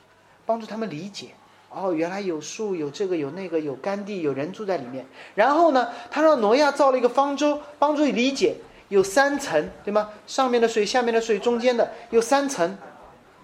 [0.47, 1.31] 帮助他们理解。
[1.71, 5.07] 哦，原来有树，有这个，有那个，有干地，有人住在里面。
[5.35, 8.57] 然后呢，他让挪亚造了一个方舟，帮助你理解，
[8.89, 10.09] 有三层，对吗？
[10.27, 12.79] 上面的水，下面的水，中间的有三层，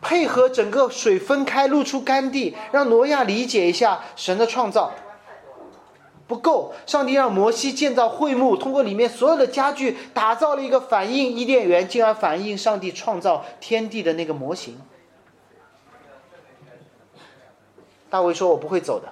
[0.01, 4.93] 配合整个水分开，露出干地，让挪亚理解一下神的创造。
[6.27, 14.81] 不够，上帝让摩西建造会幕，通过里面所有的家具，打造了一个反映伊甸园，进而反映上帝创造天地的那个模型。
[18.15, 19.09] 大卫说：“我不会走的，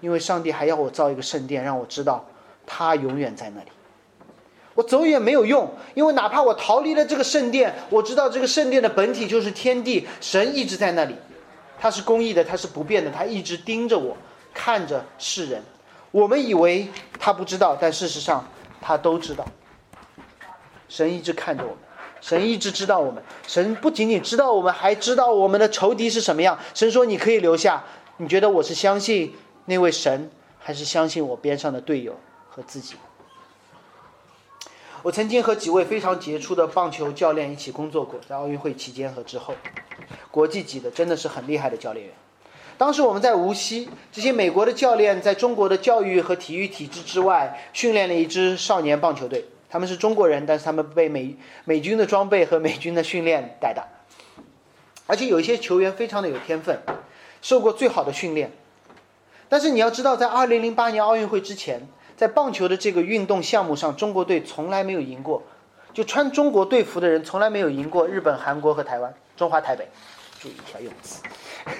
[0.00, 2.26] 因为上帝还要我造一个圣殿，让我知道
[2.66, 3.68] 他永远在那里。
[4.74, 11.14] 我走也没有用，因为哪怕我逃离了这个圣殿，我知道这个圣殿的本体就是天地，神一直在那里，
[11.78, 14.16] 他是公义的，他是不变的，他一直盯着我，
[14.52, 15.62] 看着世人。
[16.10, 16.88] 我们以为
[17.20, 18.44] 他不知道，但事实上
[18.80, 19.46] 他都知道。
[20.88, 21.78] 神一直看着我们。”
[22.20, 26.58] 神一直知道我们，神不仅仅知道我们，还知道我们的仇敌是什么样。
[26.74, 27.82] 神说：“你可以留下。”
[28.22, 32.94] 你觉得我是相信那位神，还是相信我边上的队友和自己？
[35.02, 39.54] 我曾经和几位非常杰出的棒球教练一起工作过，在奥运会期间和之后，
[40.30, 42.14] 国际级的真的是很厉害的教练员。
[42.76, 49.46] 当时我们在无锡，这些美国的教练在中国的教育和体育体制之外，训练了一支少年棒球队。
[49.70, 53.82] 他们是中国人，但是他们被美美军的装备和美军的训练带大，
[55.06, 56.78] 而且有一些球员非常的有天分，
[57.42, 58.52] 受过最好的训练。
[59.48, 61.80] 但是你要知道，在2008年奥运会之前，
[62.16, 65.42] 在棒球的这个运动项目上，中国队从来没有赢过，
[65.92, 69.12] 就穿中国队服的人从来没有赢过日本、韩国和台湾。
[69.36, 69.88] 中华台北，
[70.38, 71.22] 注意一下用词，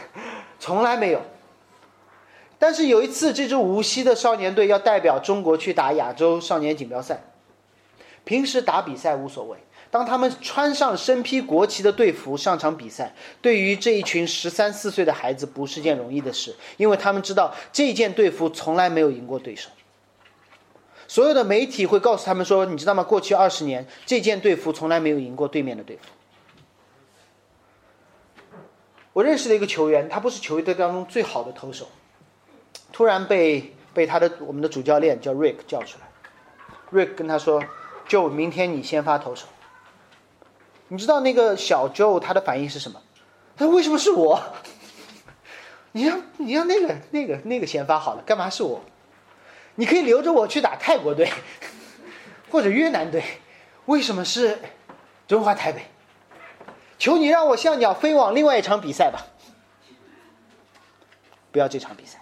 [0.58, 1.20] 从来没有。
[2.58, 7.20] 但是有一次，这支无锡的少年队要代表中国去打亚洲少年锦标赛。
[8.24, 9.56] 平时打比赛无所谓，
[9.90, 13.12] 当他们穿上身披国旗的队服上场比赛，
[13.42, 19.68] 对于这一群十三四岁的孩子不是件容易的事，因为他们知道这件队服从来没有赢过对手。
[21.08, 23.02] 所有的媒体会告诉他们说：“你知道吗？
[23.02, 26.02] 过去二十年，这件队服从来没有赢过对面的队服。”
[29.12, 31.88] 我认识的一个球员，他不是球队当中最好的投手，
[32.92, 36.08] 突然被被他的我们的主教练叫 Rick 叫出来
[36.92, 37.60] ，Rick 跟他说。
[38.08, 39.46] 就明天你先发投手，
[40.92, 43.00] 你知道那个小 Joe 他的反应是什么？
[43.56, 44.42] 他说：“为什么是我？
[45.92, 48.80] 你让你让那个那个那个先发好了，干嘛是我？
[49.76, 51.30] 你可以留着我去打泰国队
[52.50, 53.22] 或者越南队，
[53.86, 54.58] 为什么是
[55.28, 55.86] 中华台北？
[56.98, 59.26] 求你让我像鸟飞往另外一场比赛吧，
[61.52, 62.18] 不要这场比赛。”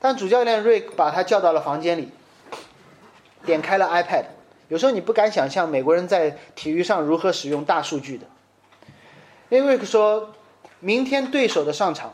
[0.00, 2.10] 但主教练瑞克把他叫到了房间里，
[3.44, 4.24] 点开了 iPad。
[4.68, 8.26] 有时候你不敢想象美国人在体育上如何使用大数据的。
[9.48, 10.34] 因为瑞克说，
[10.80, 12.12] 明天对手的上场，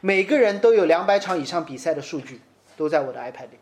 [0.00, 2.40] 每个人都有两百场以上比赛的数据，
[2.76, 3.58] 都在我的 iPad 里。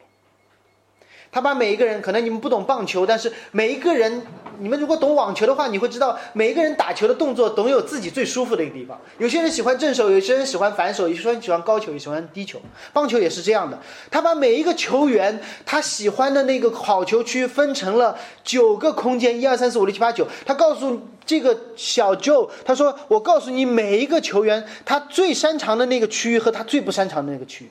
[1.31, 4.23] 他把每一个人，可能你们不懂棒球，但是每一个人，
[4.59, 8.99] 你们如果懂网球的话，你会知道每一个人打球的动作都有自己最舒服的一个地方。
[9.19, 12.61] 有些人喜欢正手，有些人喜欢反手，有些人喜欢高球，有些人喜欢低球。
[12.93, 13.79] 棒球也是这样的，
[14.11, 20.27] 他把每一个球员他喜欢的那个好球区分成了九个空间，一二三四五六七八九。
[20.47, 27.71] 他告诉这个小 Joe，他说：“我告诉你，每一个球员他最擅长的那个区域和他最不擅长的那个区域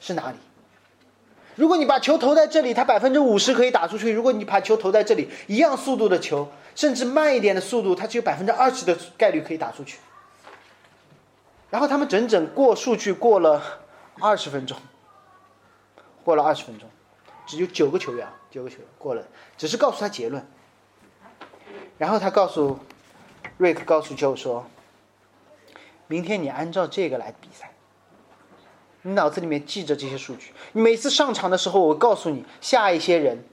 [0.00, 0.36] 是哪里。”
[1.54, 9.98] 如果你把球投在这里，它百分之五十可以打出去；如果你把球投在这里，一样速度的球，甚至慢一点的速度，它只有百分之二十的概率可以打出去。
[11.68, 13.62] 然后他们整整过数据过了
[14.20, 14.76] 二十分钟，
[16.24, 16.88] 过了二十分钟，
[17.46, 19.22] 只有九个球员，九个球员过了，
[19.56, 20.46] 只是告诉他结论。
[21.98, 22.78] 然后他告诉
[23.58, 24.66] 瑞克，告诉 Joe 说
[26.08, 27.71] ：“明天你按照这个来比赛。”
[29.02, 33.44] 你脑子里面记着这些数据，你每次上场的时候，我告诉你下一些人，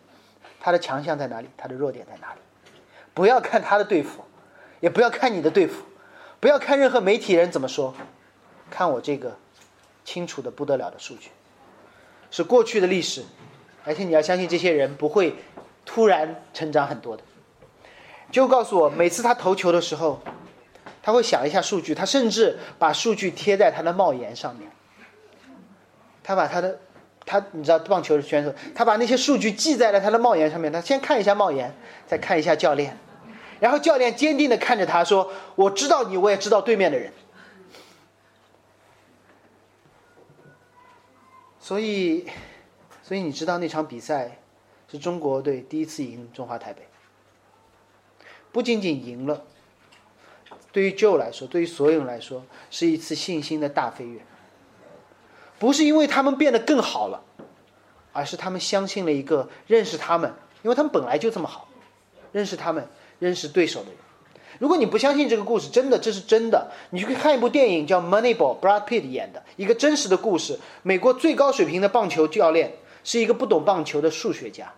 [0.60, 2.40] 他的强项在哪里，他的弱点在哪里。
[3.16, 4.24] 不要看他的对付，
[4.80, 5.84] 也不要看你的对付，
[6.40, 7.94] 不要看任何媒体人怎么说，
[8.70, 9.36] 看我这个
[10.06, 11.32] 清楚的不得了的数据，
[12.30, 13.24] 是过去的历史，
[13.84, 15.36] 而且你要相信这些人不会
[15.84, 17.24] 突然成长很多的。
[18.32, 20.22] 就告诉我，每次他投球的时候，
[21.02, 24.70] 他会想一下数据，他甚至把数据贴在他的帽檐上面。
[26.30, 26.80] 他把他的，
[27.26, 30.72] 他你知道棒球选手，他把那些数据记在了他的帽檐上面。
[30.72, 31.74] 他先看一下帽檐，
[32.06, 32.96] 再看一下教练，
[33.60, 37.12] 然后教练坚定的看着他说：“我知道你，我也知道对面的人。”
[41.60, 42.28] 所以，
[43.02, 44.38] 所以你知道那场比赛
[44.88, 46.88] 是中国队第一次赢中华台北，
[48.52, 49.44] 不仅仅赢了，
[50.72, 54.22] 对于 Joe 来说，对于所有人来说，是一次信心的大飞跃。
[55.60, 57.22] 不是因为他们变得更好了，
[58.14, 60.34] 而是他们相信了一个认识他们，
[60.64, 61.68] 因为他们本来就这么好，
[62.32, 62.88] 认识他们，
[63.20, 63.98] 认识对手的人。
[64.58, 70.60] 如果你不相信这个故事，真的这是真的，你去看一部电影叫《Moneyball》，Brad Pitt 演的一个真实的故事。
[70.82, 74.74] 美国最高水平的棒球教练是一个不懂棒球的数学家，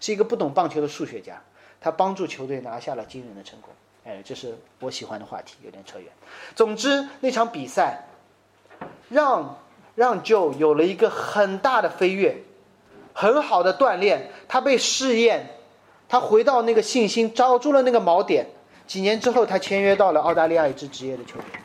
[0.00, 1.42] 是一个不懂棒球的数学家，
[1.80, 3.70] 他帮助球队拿下了惊人的成功。
[4.04, 6.08] 哎，这是我喜欢的话题，有点扯远。
[6.56, 8.07] 总之，那场比赛。
[9.08, 9.58] 让
[9.94, 12.44] 让 Joe 有了一个很大的飞跃，
[13.12, 14.30] 很好的锻炼。
[14.48, 15.50] 他被试验，
[16.08, 18.46] 他回到那个信心，找住了那个锚点。
[18.86, 21.60] 几年之后，他签约到了澳大利亚一支职业的球队。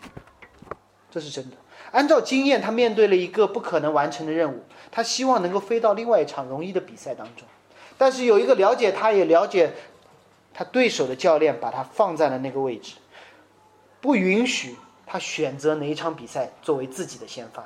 [1.09, 1.55] 这是真的。
[1.91, 4.63] 按照经验，他面对了一个不可能完成的任务。
[4.91, 7.47] 他希望能够飞到另外一场容易的比赛当中。
[7.97, 9.71] 但是有一个了解他，也了解
[10.53, 12.95] 他对手的教练，把他放在了那个位置，
[14.01, 14.75] 不允许。
[15.05, 17.63] 他选择哪一场比赛作为自己的先发，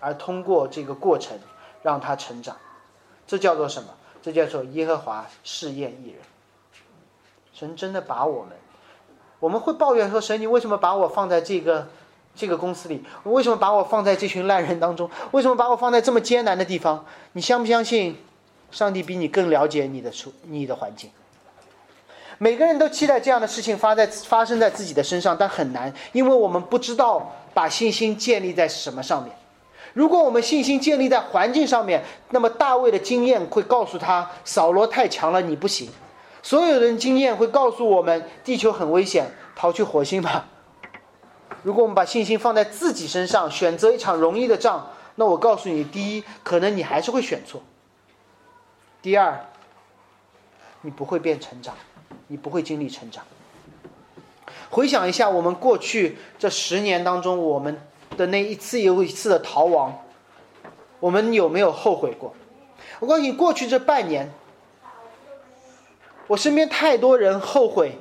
[0.00, 1.38] 而通过这个过程
[1.82, 2.56] 让他成长，
[3.26, 3.88] 这叫做什么？
[4.20, 6.18] 这叫做耶和华试验一人。
[7.52, 8.52] 神真的把我们，
[9.40, 11.88] 我们会抱怨说：神，你为什么把我放在这个
[12.34, 13.04] 这个公司里？
[13.24, 15.10] 为什么把我放在这群烂人当中？
[15.32, 17.04] 为什么把我放在这么艰难的地方？
[17.32, 18.16] 你相不相信，
[18.70, 21.10] 上帝比你更了解你的处你的环境？
[22.38, 29.32] 每个人都期待这样的事情发在发生在自己的身上，但很难，因为我们不知道把信心建立在什么上面。
[29.92, 35.90] 如果我们信心建立在环境上面，那么大卫的经验会告诉他，扫罗太强了，你不行。
[36.40, 39.26] 所有人经验会告诉我们，地球很危险，
[39.56, 40.46] 逃去火星吧。
[41.64, 47.58] 如果我们把信心放在自己身上，选择一场容易的仗，那我告诉你，第一，可能你还是会选错；
[49.02, 49.46] 第二，
[50.82, 51.74] 你不会变成长。
[52.26, 53.24] 你不会经历成长。
[54.70, 57.80] 回想一下，我们过去这十年当中，我们
[58.16, 60.04] 的那一次又一次的逃亡，
[61.00, 62.34] 我们有没有后悔过？
[63.00, 64.30] 我告诉你，过去这半年，
[66.26, 67.98] 我身边太多人后悔，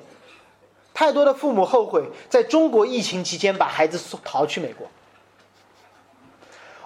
[0.94, 4.88] 太多的父母后悔，在中国疫情期间把孩子送逃去美国。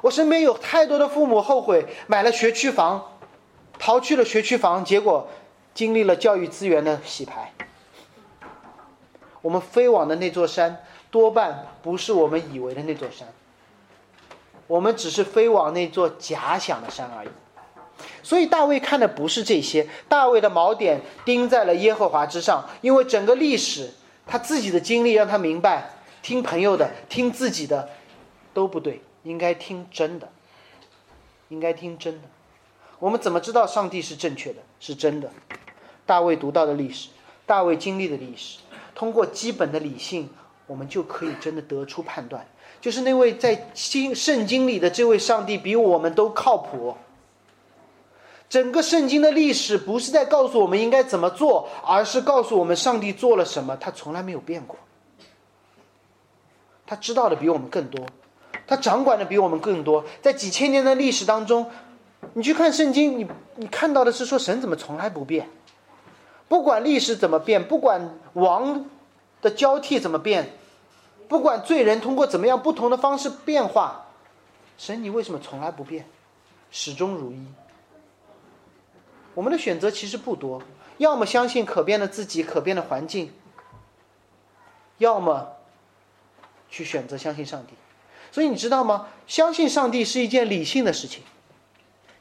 [0.02, 3.18] 我身边有太多的父母后悔买了学区房，
[3.80, 5.28] 逃去了学区房，结果。
[5.74, 7.54] 经历了教育资源的洗牌。
[9.42, 13.28] 我们飞往的那座山，多半不是我们以为的那座山。
[14.68, 17.30] 我们只是飞往那座假想的山而已。
[18.24, 23.92] 所以大卫看的不是这些，大卫的锚点钉在了耶和华之上，因为整个历史，
[24.26, 25.90] 他自己的经历让他明白，
[26.22, 27.90] 听朋友的，听自己的，
[28.54, 30.30] 都不对，应该听真的，
[31.50, 32.28] 应该听真的。
[33.00, 35.30] 我们怎么知道上帝是正确的，是真的？
[36.12, 37.08] 大卫读到的历史，
[37.46, 38.60] 大卫经历的历史，
[38.94, 40.30] 通过基本的理性，
[40.68, 42.46] 我们就可以真的得出判断，
[42.82, 46.98] 就是那位在经圣经里的这位上帝比我们都靠谱。
[48.50, 54.78] 整个圣经的历史不是在告诉我们应该怎么做，而是告诉我们上帝做了什么，他从来没有变过。
[56.86, 58.06] 他知道的比我们更多，
[58.68, 60.04] 他掌管的比我们更多。
[60.22, 61.72] 在几千年的历史当中，
[62.34, 65.48] 你去看圣经，你你看到的是说神怎么从来不变，
[66.52, 68.86] 不管历史怎么变，不管王
[69.42, 70.52] 的交替怎么变，
[71.30, 74.08] 不管罪人通过怎么样不同的方式变化，
[74.78, 76.06] 神你为什么从来不变，
[76.70, 77.42] 始终如一？
[79.34, 80.62] 我们的选择其实不多，
[80.98, 83.32] 要么相信可变的自己、可变的环境，
[84.98, 85.54] 要么
[86.70, 87.76] 去选择相信上帝。
[88.30, 89.08] 所以你知道吗？
[89.26, 91.24] 相信上帝是一件理性的事情，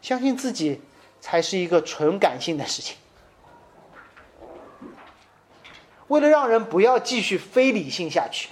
[0.01, 0.81] 相信自己
[1.20, 2.97] 才是一个纯感性的事情。
[6.11, 8.48] 为了让人不要继续非理性下去，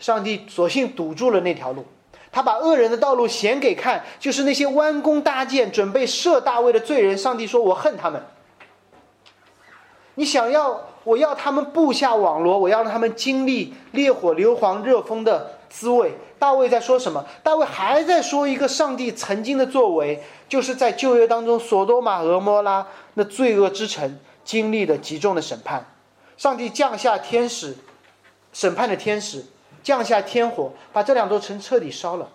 [0.00, 1.86] 上帝索性堵住了那条路。
[2.32, 7.16] 他把恶人的道路显给看，就是那些弯弓搭箭准备射大卫的罪人。
[7.16, 8.20] 上帝说：“我恨他们。
[10.16, 17.24] 你想要，我要他们布下网罗，我要让他们经历烈火硫磺热风的滋味。”大卫在说什么？
[17.44, 22.84] 大卫还在说一个上帝曾经的作为，就是在旧约当中，索多玛、俄摩拉
[23.14, 25.86] 那罪恶之城经历的极重的审判，
[26.36, 27.76] 上帝降下天使，
[28.52, 29.44] 审判的天使。
[29.82, 32.28] 降下天火，把这两座城彻底烧了。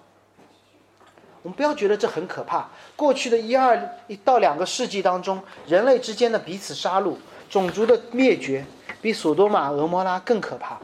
[1.41, 2.69] 我们不要觉得这很可怕。
[2.95, 7.15] 过去的一二一到两个世纪当中，人类之间的彼此杀戮、
[7.49, 8.65] 种族的灭绝，
[9.01, 10.79] 比索多玛、俄摩拉更可怕。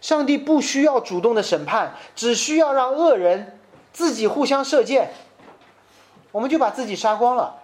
[0.00, 3.60] 上帝不需要主动的审判，只需要让恶人
[3.92, 5.12] 自己互相射箭，
[6.32, 7.54] 我们就把自己杀光了。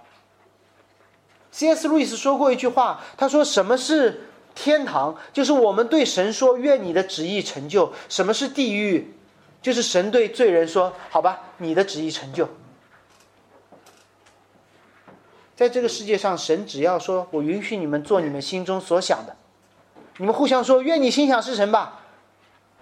[1.50, 1.88] C.S.
[1.88, 9.14] 路易斯说过一句话，他说：“什么是？”天堂就是我们对神说：“愿你的旨意成就。”什么是地狱？
[9.62, 12.48] 就是神对罪人说：“好吧，你的旨意成就。”
[15.54, 19.36] 在这个世界上，神只要说：“我允许你们做你们心中所想的。”
[20.18, 22.00] 你们互相说：“愿你心想事成吧。”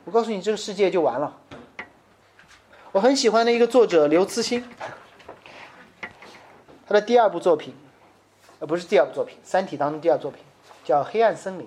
[0.07, 1.37] 我告诉你，这个世界就完了。
[2.93, 4.65] 我很喜欢的一个作者刘慈欣，
[6.87, 7.75] 他的第二部作品，
[8.61, 10.41] 呃，不是第二部作品，《三体》当中第二作品。
[10.85, 11.67] 叫黑暗森林，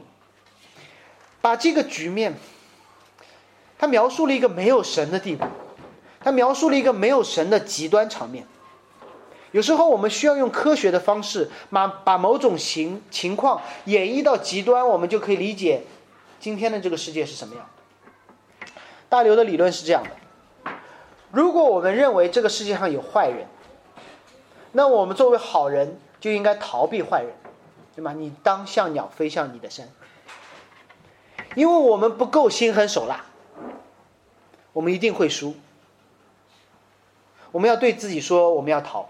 [1.42, 2.36] 把这个局面，
[3.78, 5.46] 他描述了一个没有神的地步，
[6.20, 8.46] 他描述了一个没有神的极端场面。
[9.52, 15.84] 有时候我们需要用科学的方式，把把某种情情况演绎到极端，我们就可以理解
[16.40, 17.66] 今天的这个世界是什么样。
[19.10, 20.72] 大刘的理论是这样的：
[21.32, 23.48] 如果我们认为这个世界上有坏人，
[24.74, 27.34] 那我们作为好人就应该逃避坏人。
[27.98, 28.14] 对吗？
[28.14, 29.90] 你当像鸟飞向你的山，
[31.56, 33.26] 因为我们不够心狠手辣，
[34.72, 35.56] 我们一定会输。
[37.52, 39.10] 我们要对自己说，我们要逃。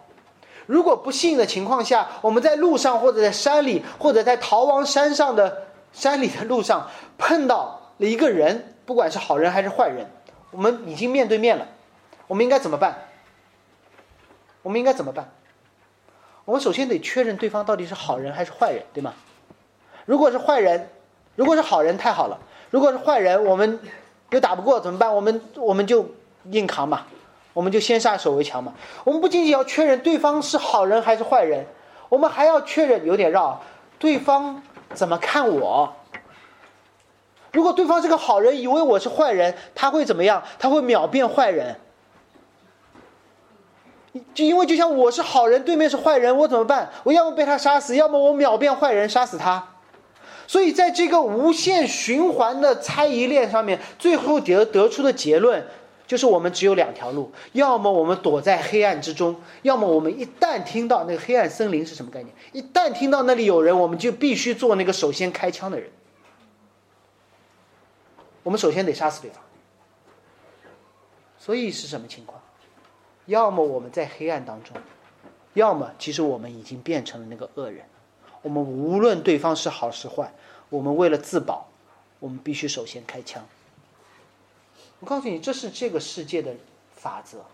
[0.67, 10.09] 如果不幸的情况下，我们在路上或者在山里，或者在逃亡山上的山里的路上碰到了一个人，不管是好人还是坏人，
[10.51, 11.67] 我们已经面对面了，
[12.27, 13.09] 我们应该怎么办？
[14.61, 15.29] 我们应该怎么办？
[16.47, 19.13] 我们首先得确认对方到底是好人还是坏人，对吗？
[20.05, 20.87] 如果是坏人，
[21.35, 22.37] 如果是好人，太好了；
[22.69, 23.77] 如果是坏人，我们
[24.29, 25.13] 又打不过怎么办？
[25.13, 26.09] 我们我们就
[26.51, 27.05] 硬扛嘛，
[27.51, 28.73] 我们就先下手为强嘛。
[29.03, 31.65] 我们不仅仅要确认对方是好人还是坏人，
[32.07, 33.61] 我们还要确认有点绕，
[33.99, 35.93] 对方怎么看我？
[37.51, 40.41] 如果对方是个好人，以为我是坏人，他会怎么样？
[40.57, 41.77] 他会秒变坏人。
[44.33, 46.91] 就因为就像我是好人，对面是坏人，我怎么办？
[47.03, 49.75] 我要么被他杀死，要么我秒变坏人杀死他。
[50.47, 55.67] 所以在这个无限循环的猜疑链上面，最后得得出的结论
[56.05, 65.89] 就是我们只有两条路：要么我们躲在黑暗之中，要么我们一旦听到那个黑暗森林是什么概念，一旦听到那里有人，我们就必须做那个首先开枪的人。
[68.43, 69.41] 我们首先得杀死对方。
[71.37, 72.41] 所以是什么情况？
[73.27, 74.75] 要么我们在黑暗当中，
[75.53, 77.85] 要么其实我们已经变成了那个恶人，
[78.41, 80.33] 我们无论对方是好是坏，
[80.69, 81.67] 我们为了自保，
[82.19, 83.45] 我们必须首先开枪。
[84.99, 86.55] 我告诉你，这是这个世界的
[86.95, 87.45] 法则。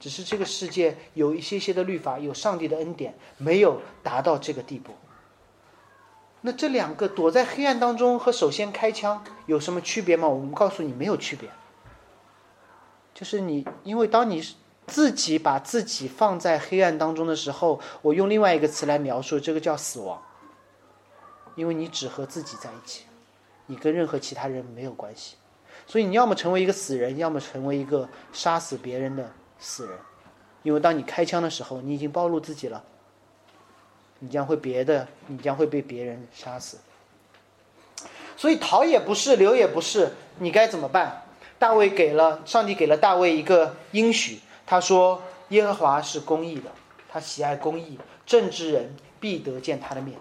[0.00, 4.92] 只是这个世界有一些些的律法，有上帝的恩典，没有达到这个地步。
[6.42, 10.28] 那这两个躲在黑暗当中和首先开枪有什么区别吗？
[10.28, 11.50] 我们告诉你，没有区别。
[13.18, 14.40] 就是你，因为当你
[14.86, 20.22] 自己把自己放在黑暗当中的时候，我用另外一个词来描述，这个叫死亡。
[21.56, 23.06] 因为你只和自己在一起，
[23.66, 25.34] 你跟任何其他人没有关系。
[25.84, 29.98] 所以你要么成为一个死人，要么成为一个杀死别人的死人。
[30.62, 32.84] 因为当你开枪的时候，你已经暴露自己了，
[34.20, 36.78] 你将会别的，你将会被别人杀死。
[38.36, 41.24] 所以逃也不是，留也不是，你该怎么办？
[41.58, 46.70] 大卫给了上帝给了大卫一个应许，他说：“耶和华是公义的，
[47.08, 50.16] 他喜爱公义，正直人必得见他的面。”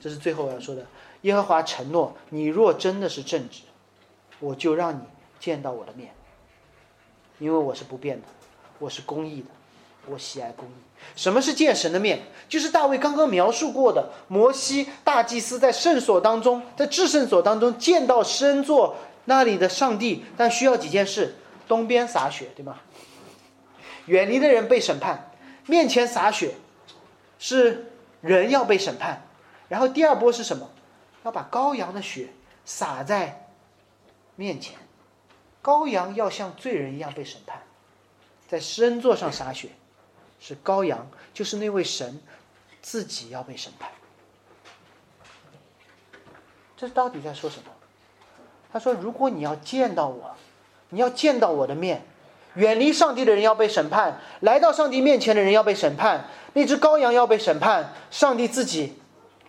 [0.00, 0.86] 这是最后我要说的。
[1.22, 3.60] 耶和华承诺：“你若真的是正直，
[4.38, 5.02] 我就让你
[5.38, 6.14] 见到我的面，
[7.38, 8.26] 因为我是不变的，
[8.78, 9.48] 我是公义的，
[10.06, 10.72] 我喜爱公义。”
[11.14, 12.22] 什么是见神的面？
[12.48, 18.96] 就是大卫刚刚描述过的，摩西大祭司在圣所当中，在至圣所当中见到身座。
[19.24, 21.36] 那里的上帝，但需要几件事：
[21.68, 22.80] 东边洒雪，对吗？
[24.06, 25.30] 远离的人被审判，
[25.66, 26.54] 面前洒雪，
[27.38, 29.22] 是人要被审判。
[29.68, 30.70] 然后第二波是什么？
[31.22, 32.30] 要把羔羊的血
[32.64, 33.46] 洒在
[34.36, 34.78] 面前，
[35.62, 37.62] 羔羊要像罪人一样被审判，
[38.48, 39.68] 在施恩座上洒血，
[40.40, 42.20] 是羔羊，就是那位神
[42.80, 43.90] 自己要被审判。
[46.76, 47.70] 这到底在说什么？
[48.72, 50.30] 他说：“如果你要见到我，
[50.90, 52.02] 你要见到我的面，
[52.54, 58.94] 远离上帝的人要被审判，来到上帝面前的人要被审判，那只羔羊要被审判，上帝自己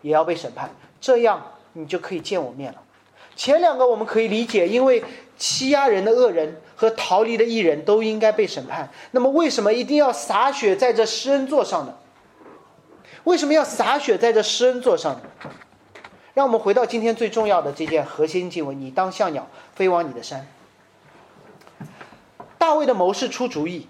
[0.02, 2.80] 也要被审判，这样你就可以见我面了。
[3.36, 5.04] 前两个我们可以理解，因为
[5.38, 8.90] 欺压人的恶人和逃离的艺人都应该被审判。
[9.12, 11.94] 那么为什么一定要洒血在这施恩座上呢？
[13.24, 15.22] 为什么要洒血在这施恩座上呢？”
[16.34, 20.48] 让我们回到今天最重要的这件核心经文：“你当像鸟飞往你的山。”
[22.58, 23.88] 大卫的谋士出主意，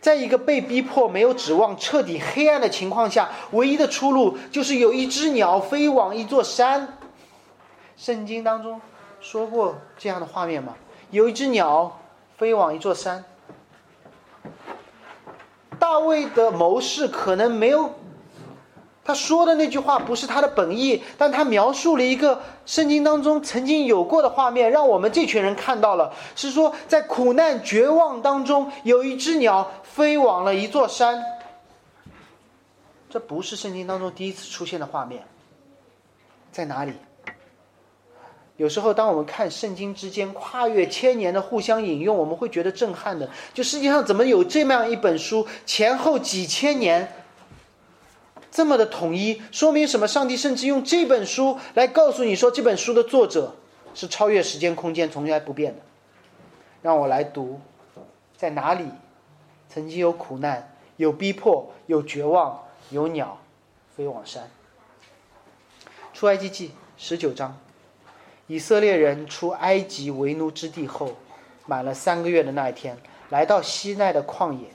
[0.00, 6.98] 在一个被逼迫、没有指望、彻底黑暗的情况下，唯一的出路就是有一只鸟飞往一座山。
[7.96, 8.80] 圣经当中
[9.20, 10.76] 说过这样的画面吗？
[11.10, 12.00] 有一只鸟
[12.36, 13.24] 飞往一座山。
[15.78, 17.94] 大卫的谋士可能没有。
[19.04, 26.14] 他说的那句话不是他的本意，但他描述了一个圣经当中曾经有过的画面，让我们这群人看到了。
[26.36, 31.20] 是说，在苦难绝望当中，有一只鸟飞往了一座山。
[33.10, 35.24] 这不是圣经当中第一次出现的画面，
[36.52, 36.92] 在哪里？
[38.56, 43.28] 有时候，当我们看圣经之间跨越千年的互相引用，我们会觉得震撼的。
[43.52, 47.12] 就世界上怎么有这么样一本书，前后几千年？
[48.52, 50.06] 这么的统一，说明什么？
[50.06, 53.54] 上帝甚至用这本书来告诉你说，这本书的作者
[53.94, 55.80] 是超越时间空间、从来不变的。
[56.82, 57.58] 让我来读，
[58.36, 58.84] 在哪里
[59.70, 63.38] 曾经有苦难、有逼迫、有绝望、有鸟
[63.96, 64.50] 飞往山。
[66.12, 67.56] 出埃及记十九章，
[68.48, 71.16] 以色列人出埃及为奴之地后，
[71.64, 72.98] 满了三个月的那一天，
[73.30, 74.66] 来到西奈的旷野。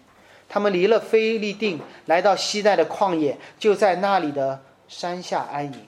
[0.50, 5.88] 他们离了菲利定，来到西奈的旷野，就在那里的山下安营。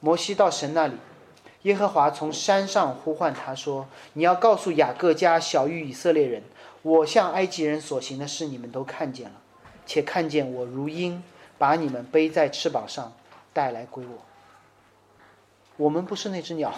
[0.00, 0.94] 摩西到神那里，
[1.62, 6.42] 耶和华从山上呼唤他说：“你要告诉雅各家小于以色列人，
[6.80, 9.34] 我向埃及人所行的事，你们都看见了，
[9.84, 11.22] 且看见我如鹰
[11.58, 13.12] 把你们背在翅膀上
[13.52, 14.24] 带来归我。
[15.76, 16.72] 我们不是那只鸟，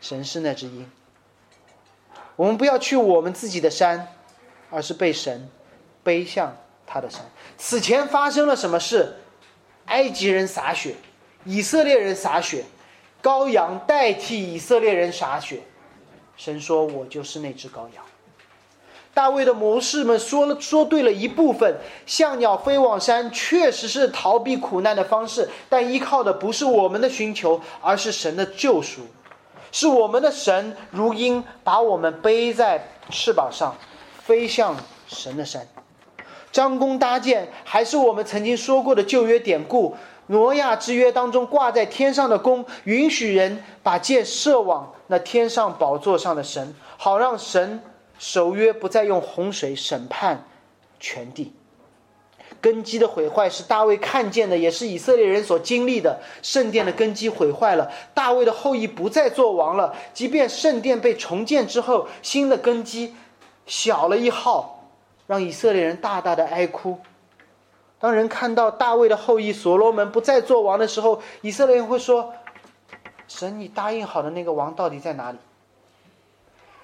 [0.00, 0.88] 神是那只鹰。
[2.36, 4.06] 我们不要去我们自己的山。”
[4.70, 5.48] 而是被神
[6.02, 6.56] 背向
[6.86, 7.20] 他的山。
[7.58, 9.16] 此前发生了什么事？
[9.86, 10.94] 埃及人洒血，
[11.44, 12.64] 以色列人洒血，
[13.22, 15.60] 羔羊代替以色列人洒血。
[16.36, 18.04] 神说：“我就是那只羔羊。”
[19.12, 21.76] 大卫的谋士们说了，说对了一部分。
[22.06, 29.02] 像鸟飞往山，确实是逃避苦难的方式，但依靠的不是我们的寻求，而是神的救赎。
[29.72, 33.74] 是我们的神如鹰，把我们背在翅膀上。
[34.30, 34.76] 飞向
[35.08, 35.66] 神的山，
[36.52, 39.96] 张弓搭箭，还是我们曾经说过的旧约典故。
[40.28, 47.82] 挪亚之约当中挂在天上的弓，允许人把箭射往那天上宝座上的神，好让神
[48.20, 50.44] 守约，不再用洪水审判
[51.00, 51.52] 全地。
[52.60, 56.20] 根基的毁坏是大卫看见的，也是以色列人所经历的。
[56.40, 59.92] 圣殿的根基毁坏了，大卫的后裔不再做王了。
[60.14, 63.16] 即便圣殿被重建之后，新的根基
[63.70, 64.80] 小了一号，
[65.28, 66.98] 让以色列人大大的哀哭。
[68.00, 72.34] 当人看到大卫的后裔所罗门不再做王的时候，以色列人会说
[73.28, 75.38] ：“神，你答应好的那个王到底在哪里？”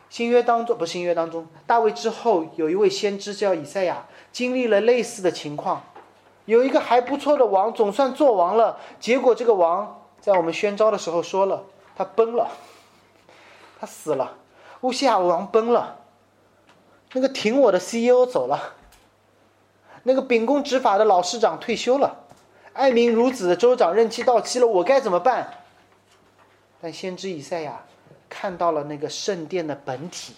[0.09, 5.83] 新约当中不，新约当中，大卫之后有一位先知叫以赛亚，经历了类似的情况，
[6.45, 11.65] 有一个还不错的王，总算做王了，结果这个王在我们宣召的时候说了，
[11.97, 12.49] 他崩了，
[13.81, 14.37] 他死了，
[14.83, 15.99] 乌西亚王崩了，
[17.13, 18.75] 那个挺我的 CEO 走了，
[20.03, 22.25] 那个秉公执法的老市长退休了，
[22.73, 25.59] 爱民如子的州长任期到期了，我该怎么办？
[26.81, 27.83] 但先知以赛亚。
[28.29, 30.35] 看到了那个圣殿的本体，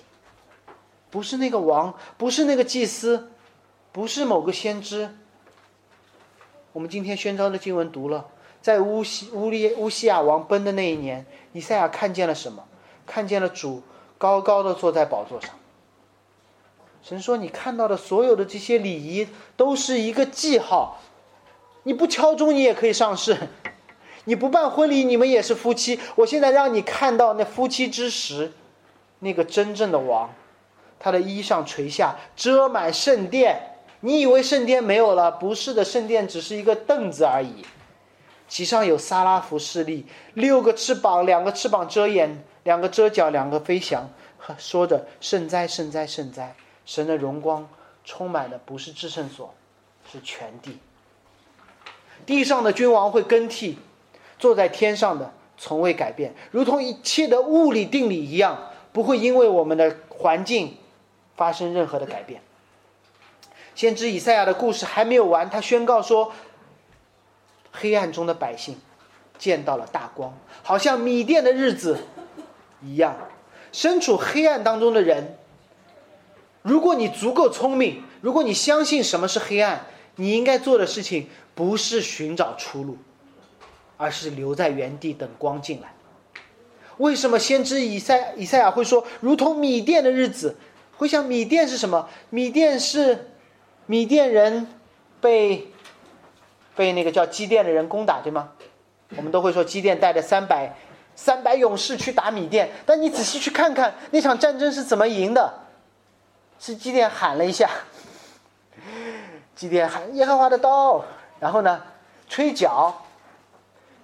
[1.10, 3.30] 不是那个王，不是那个祭司，
[3.92, 5.16] 不是某个先知。
[6.74, 8.26] 我们今天宣召的经文读了，
[8.60, 12.62] 在乌西乌利乌西亚王崩的那一年，以赛亚看见了什么？
[13.06, 13.82] 看见了主
[14.18, 15.50] 高高的坐在宝座上。
[17.02, 19.26] 神说：“你看到的所有的这些礼仪，
[19.56, 21.00] 都是一个记号，
[21.84, 23.36] 你不敲钟，你也可以上市。”
[24.24, 25.98] 你不办婚礼，你们也是夫妻。
[26.16, 28.52] 我现在让你看到那夫妻之时，
[29.20, 30.30] 那个真正的王，
[31.00, 33.58] 他的衣裳垂下，遮满圣殿。
[34.00, 35.32] 你以为圣殿没有了？
[35.32, 37.64] 不是的，圣殿只是一个凳子而已，
[38.46, 46.54] 其上有撒拉弗势力，六个翅膀，两个翅膀遮眼，两个遮脚，两个飞翔，呵说着圣哉，圣哉，圣哉！
[46.88, 47.68] 神的荣光
[48.02, 49.54] 充满的不是至圣所，
[50.10, 50.78] 是全地。
[52.24, 53.78] 地上的君王会更替。
[54.38, 60.76] 坐在天上的从未改变，如同一切的物理定理一样，不会因为我们的环境
[61.36, 62.40] 发生任何的改变。
[63.74, 66.32] 先知以赛亚的故事还没有完，他宣告说
[67.72, 68.80] ：“黑暗中的百姓
[69.36, 70.32] 见到了大光，
[70.62, 71.98] 好像米店的日子
[72.80, 73.16] 一样。
[73.72, 75.37] 身处黑暗当中的人，
[76.68, 82.98] 如果你足够聪明，如果你相信什么是黑暗，你应该做的事情不是寻找出路。”
[84.00, 85.92] 而是留在原地等光进来。
[86.98, 90.54] 为什么先知以赛以赛亚会说如同米甸的日子？
[90.96, 92.08] 会想米甸是什么？
[92.30, 93.32] 米甸是
[93.86, 94.68] 米甸人
[95.20, 95.72] 被
[96.76, 98.50] 被那个叫基甸的人攻打，对吗？
[99.16, 100.76] 我们都会说基甸带着三百
[101.16, 105.52] 三百勇士去打米甸，但你仔细去看看那场战争是怎么赢的？
[106.58, 107.68] 是基甸喊了一下，
[109.54, 111.04] 基甸喊耶和华的刀，
[111.40, 111.82] 然后呢
[112.28, 112.94] 吹角。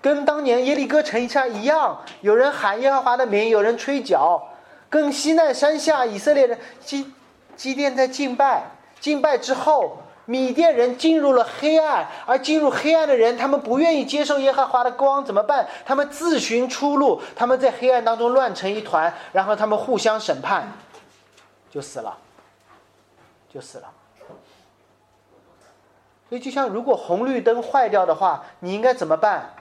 [0.00, 4.50] 跟当年耶利哥城下一样，有人喊耶和华的名，有人吹角。
[4.90, 7.10] 跟西奈山下以色列人基
[7.56, 8.64] 基甸在敬拜，
[9.00, 9.96] 敬拜之后，
[10.26, 15.66] 米甸人进入了黑暗，而进入黑暗的人，他们不愿意接受耶和华的光，怎么办？
[15.84, 20.70] 他们自寻出路，他们在黑暗当中乱成一团，然后他们互相审判，
[21.70, 22.16] 就死了，
[23.54, 23.94] 就死了。
[26.28, 29.54] 所以，就像如果红绿灯坏掉的话，你应该怎么办？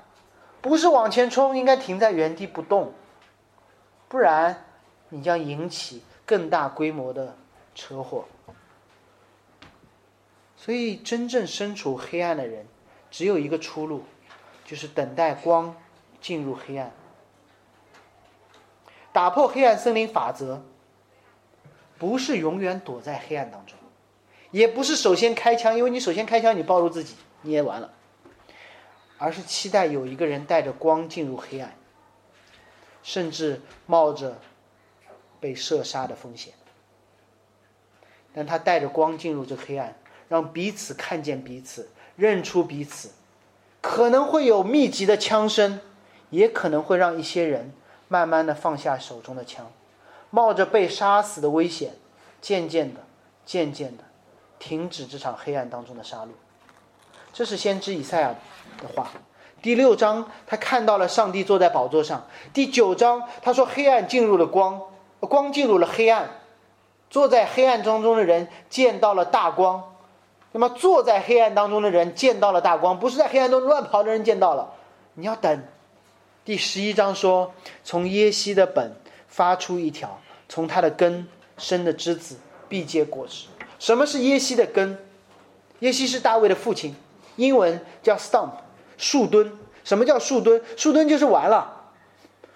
[0.63, 2.91] 不是往前冲，应该停在原地不动，
[4.07, 4.65] 不然
[5.09, 7.35] 你将引起更大规模的
[7.75, 8.25] 车祸。
[10.57, 12.65] 所以，真正身处黑暗的人，
[13.11, 14.05] 只有一个出路，
[14.65, 15.75] 就是等待光
[16.19, 16.91] 进入黑暗，
[19.11, 20.63] 打破黑暗森林法则。
[21.99, 23.77] 不是永远躲在黑暗当中，
[24.53, 27.91] 也不是首先开枪，因为你首先开枪，你暴露自己，你也完了。
[29.17, 31.73] 而是期待有一个人带着光进入黑暗，
[33.01, 34.37] 甚至冒着
[35.39, 36.53] 被射杀的风险。
[38.31, 39.95] 但他带着光进入这黑暗，
[40.29, 43.09] 让彼此看见彼此，认出彼此。
[43.81, 45.81] 可能会有密集的枪声，
[46.29, 47.73] 也可能会让一些人
[48.07, 49.71] 慢慢的放下手中的枪，
[50.29, 51.95] 冒着被杀死的危险，
[52.39, 53.01] 渐渐的、
[53.45, 54.03] 渐渐的
[54.63, 56.29] 停止这场黑暗当中的杀戮。
[57.33, 58.33] 这是先知以赛亚。
[58.81, 59.09] 的话，
[59.61, 62.25] 第六章他看到了上帝坐在宝座上。
[62.53, 64.81] 第九章他说黑暗进入了光，
[65.19, 66.39] 光进入了黑暗，
[67.09, 69.93] 坐在黑暗当中的人见到了大光。
[70.53, 74.71] 那么坐在黑暗当中的人见到了大光，不是在黑暗中乱跑的人见到了。
[75.15, 75.61] 你要等。
[76.45, 77.53] 第十一章说，
[77.83, 78.95] 从耶西的本
[79.27, 82.37] 发出一条，从他的根生的枝子
[82.69, 83.47] 必结果实。
[83.83, 84.97] 什么是耶西的根？
[85.79, 86.95] 耶西是大卫的父亲，
[87.35, 88.51] 英文叫 stump。
[88.97, 89.51] 树墩，
[89.83, 90.61] 什么叫树墩？
[90.77, 91.91] 树墩就是完了，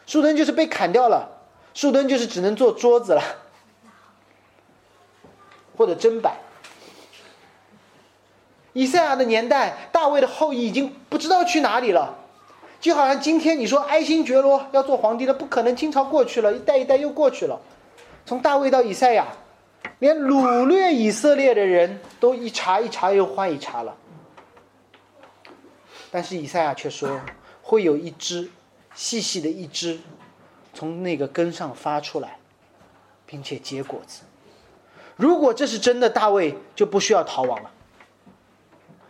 [0.05, 1.27] 树墩就是被砍掉了，
[1.73, 3.21] 树墩就是只能做桌子了，
[5.75, 6.37] 或者砧板。
[8.71, 12.19] 以赛亚的年代，大卫的后裔已经不知道去哪里了。
[12.79, 17.59] 就好像今天你说爱新觉罗要做皇帝了，不可能，清朝过去了，一代一代又过去了。
[18.25, 19.27] 从大卫到以赛亚，
[19.99, 23.95] 连掳掠以色列的人都一茬一茬又换一茬了。
[26.11, 27.19] 但是以赛亚却说，
[27.61, 28.49] 会有一只
[28.95, 29.99] 细细的一枝，
[30.73, 32.39] 从那个根上发出来，
[33.25, 34.21] 并且结果子。
[35.15, 37.71] 如果这是真的，大卫就不需要逃亡了。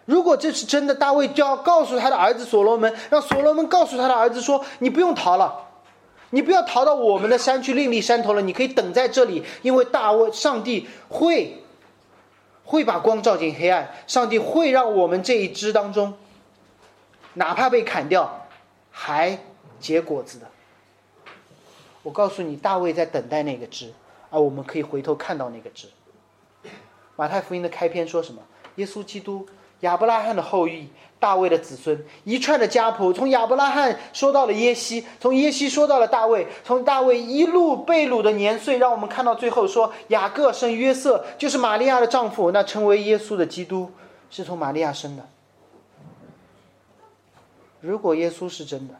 [0.05, 5.66] 如果这是真的，大卫就要告诉他的儿子所罗门，让所罗门告诉他的儿子说：“你不用逃了，
[6.31, 11.63] 你不要逃到我们的山去另立山头了，你可以等在这里，因为大卫上帝会
[12.65, 16.13] 会把光照进黑暗，上帝会让我们这一支当中，
[17.35, 18.47] 哪怕被砍掉，
[18.91, 19.39] 还
[19.79, 20.47] 结果子的。”
[22.03, 23.93] 我告诉你，大卫在等待那个枝，
[24.29, 25.87] 而我们可以回头看到那个枝。
[27.15, 28.41] 马太福音的开篇说什么？
[28.75, 29.47] 耶稣基督。
[29.81, 30.87] 亚伯拉罕的后裔，
[31.19, 43.91] 大卫的子孙，一串的家谱，从亚伯拉罕说到了耶西，从耶西说到了大卫，从大卫一路被掳的年岁，让我们看到最后说雅各生约瑟，就是玛利亚的丈夫，那成为耶稣的基督，
[44.31, 45.23] 是从玛利亚生的。
[47.79, 48.95] 如果耶稣是真的，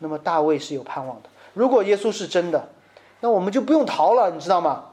[0.00, 2.68] 那么大卫是有盼望的；如果耶稣是真的，
[3.20, 4.86] 那我们就不用逃了，你知道吗？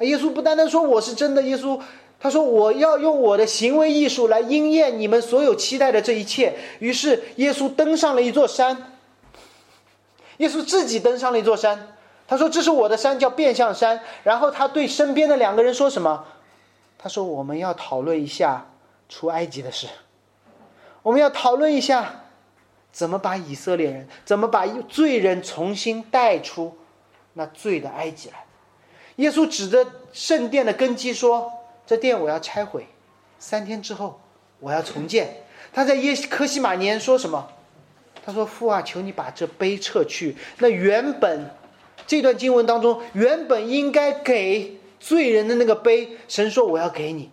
[0.00, 1.80] 耶稣不单单说我是真的，耶稣。
[2.18, 8.94] 他说：“我要用我的行为艺术来应验你们所有期待的这一切。”于是耶稣登上了一座山。
[10.38, 11.94] 耶稣自己登上了一座山。
[12.26, 16.24] 他说：“这是我的山，叫变相山。”然后他对身边的两个人说什么？
[16.98, 18.66] 他说：“我们要讨论一下
[19.10, 19.86] 出埃及的事。
[21.02, 22.24] 我们要讨论一下
[22.90, 26.76] 怎么把以色列人、怎么把罪人重新带出
[27.34, 28.46] 那罪的埃及来。”
[29.16, 31.52] 耶稣指着圣殿的根基说。
[31.86, 32.86] 这殿我要拆毁，
[33.38, 34.20] 三天之后
[34.60, 35.44] 我要重建。
[35.72, 37.48] 他在耶科西马年说什么？
[38.24, 40.36] 他说：“父啊，求你把这碑撤去。
[40.58, 41.48] 那原本
[42.08, 47.30] 这段经文当中原本应该给罪人的那个碑，神说我要给你。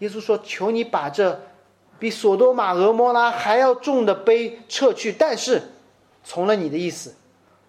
[0.00, 1.40] 耶稣说：求你把这
[1.98, 5.10] 比索多玛、俄摩拉还要重的碑撤去。
[5.10, 5.62] 但是
[6.22, 7.14] 从了你的意思，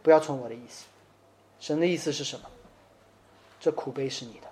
[0.04, 0.88] 不要从我的意思。
[1.62, 2.44] 神的意思是什么？
[3.62, 4.47] 这苦碑是你的。”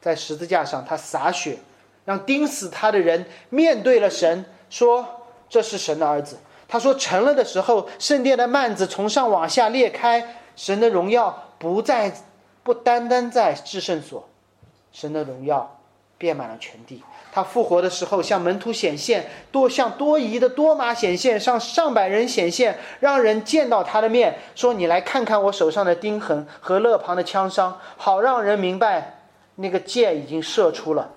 [0.00, 1.58] 在十字架上，他洒血，
[2.04, 5.06] 让钉死他的人面对了神，说
[5.48, 6.38] ：“这是神的儿子。”
[6.68, 12.12] 他说：“成了的时候，圣殿的幔子从上往下裂开，神的荣耀不再，
[12.62, 14.28] 不单单在至圣所，
[14.92, 15.78] 神的荣耀
[16.18, 17.02] 遍满了全地。
[17.32, 29.14] 他复活的时候，向门徒显现，多向多疑的多马显现，上上百人显现，让人见到他的面，说：‘你来看看我手上的钉痕和肋旁的枪伤，好让人明白。’”
[29.60, 31.10] 那个箭已经射出了，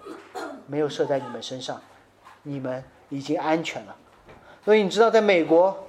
[0.66, 1.80] 没有射在你们身上，
[2.42, 3.96] 你们已经安全了。
[4.66, 5.88] 所以你知道，在美国，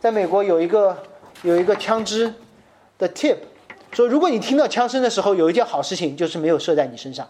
[0.00, 0.96] 在美国有一个
[1.42, 2.32] 有一个枪支
[2.96, 3.36] 的 tip，
[3.92, 7.28] 说如果你听到枪声的时候，有一件好事情就是没有射在你身上。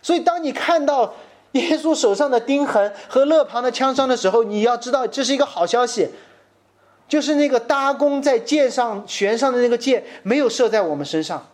[0.00, 1.14] 所以当你看到
[1.52, 6.08] 耶稣手上的钉痕和勒旁的枪伤的时候，你要知道这是一个好消息，
[7.06, 11.46] 就是那个搭弓在箭上悬上的那个箭没有射在我们身上。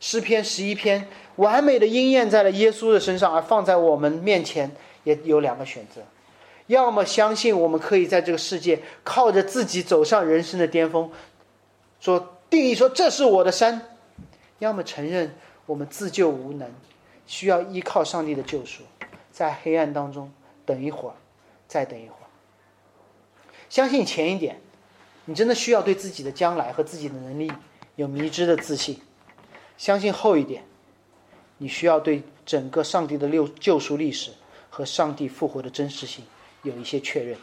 [0.00, 4.70] 诗篇十一篇完美的应验在了耶稣的身上，而放在我们面前
[5.04, 6.00] 也有两个选择：
[6.66, 11.10] 要么相信我们可以在这个世界靠着自己走上人生的巅峰，
[12.00, 13.78] 说定义说这是我的山；
[14.58, 15.36] 要么承认
[15.66, 16.68] 我们自救无能，
[17.26, 18.82] 需要依靠上帝的救赎，
[19.30, 20.32] 在黑暗当中
[20.64, 21.14] 等一会儿，
[21.68, 22.26] 再等一会儿。
[23.68, 24.58] 相信前一点，
[25.26, 27.52] 你真的需要对自己的将来和自己的能力
[27.96, 28.98] 有迷之的自信。
[29.80, 30.62] 相信后一点，
[31.56, 34.30] 你需要对整个上帝的六救赎历史
[34.68, 36.22] 和上帝复活的真实性
[36.62, 37.38] 有一些确认。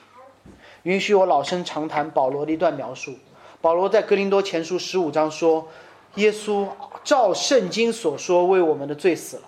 [0.84, 3.16] 允许我老生常谈保罗的一段描述。
[3.60, 5.68] 保罗在格林多前书十五章说
[6.14, 6.68] ：“耶稣
[7.04, 9.44] 照圣经所说为我们的罪死了，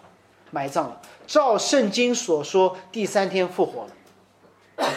[0.49, 4.87] 埋葬了；照圣经所说第三天复活了。”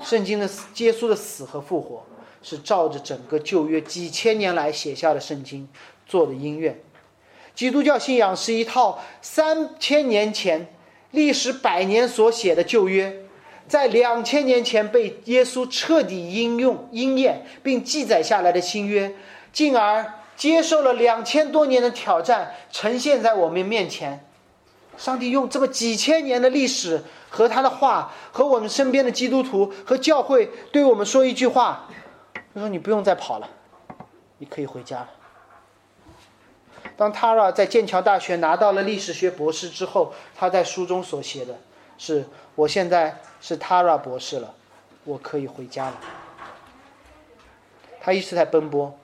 [0.00, 2.04] 圣经的耶稣的死和复活
[2.44, 5.68] 是照着整个旧约几千年来写下的圣经
[6.06, 6.80] 做的音乐。
[7.54, 10.66] 基督教信仰是一套三千年前、
[11.10, 13.24] 历史百年所写的旧约，
[13.68, 19.14] 在两千年前被耶稣彻底应用、应验并记载下来的新约，
[19.52, 24.24] 进而接受了两千多年的挑战，呈现在我们面前。
[24.96, 31.88] 上帝用这么几千年的历史和他的话，和我们身边的基督徒和教会对我们说一句话：
[32.54, 33.48] 他说，你不用再跑了，
[34.38, 35.08] 你可以回家了。
[37.00, 41.56] 当 Tara 在剑桥大学拿到了历史学博士之后，他在书中所写的
[41.96, 44.52] 是我现在是 Tara 博士了，
[45.04, 45.98] 我可以回家了。
[48.02, 48.98] 他一直在奔波，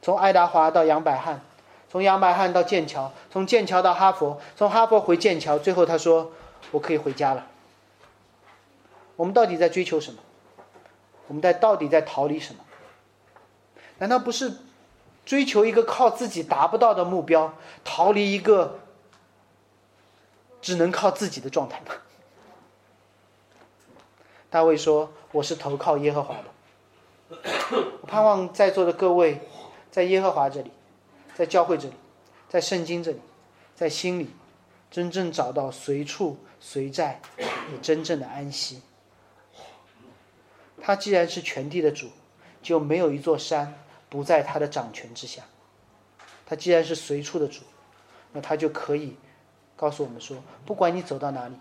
[0.00, 1.42] 从爱达华到杨百翰，
[1.90, 6.32] 从杨百翰到剑桥，从剑桥到哈佛，从哈佛回剑桥，最后他说
[6.72, 7.46] ：“我可以回家了。”
[9.16, 10.18] 我们到底在追求什么？
[11.26, 12.60] 我们在到底在逃离什么？
[13.98, 14.50] 难道不是
[15.28, 17.52] 追求一个靠自己达不到的目标，
[17.84, 18.78] 逃离一个
[20.62, 21.94] 只能靠自己的状态吗？
[24.48, 27.36] 大卫说：“我是投靠耶和华的。
[28.00, 29.42] ”我盼望在座的各位，
[29.90, 30.70] 在耶和华这里，
[31.34, 31.94] 在教会这里，
[32.48, 33.20] 在圣经这里，
[33.74, 34.30] 在心里，
[34.90, 37.20] 真正找到随处随在
[37.70, 38.80] 你真正的安息。
[40.80, 42.08] 他既然是全地的主，
[42.62, 43.78] 就没有一座山
[44.08, 45.42] 不在他的掌权之下。
[46.46, 47.60] 他既然是随处的主，
[48.32, 49.16] 那他就可以
[49.76, 51.54] 告诉我们说：不管你走到哪里，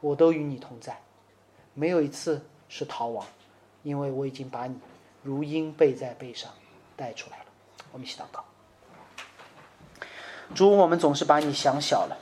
[0.00, 1.00] 我都与你同在，
[1.74, 3.26] 没有一次是逃亡，
[3.82, 4.78] 因为我已经把你。
[5.22, 6.50] 如鹰背在背上，
[6.96, 7.44] 带出来了。
[7.92, 8.42] 我们一起祷告。
[10.54, 12.16] 主，我们总是把你想小了。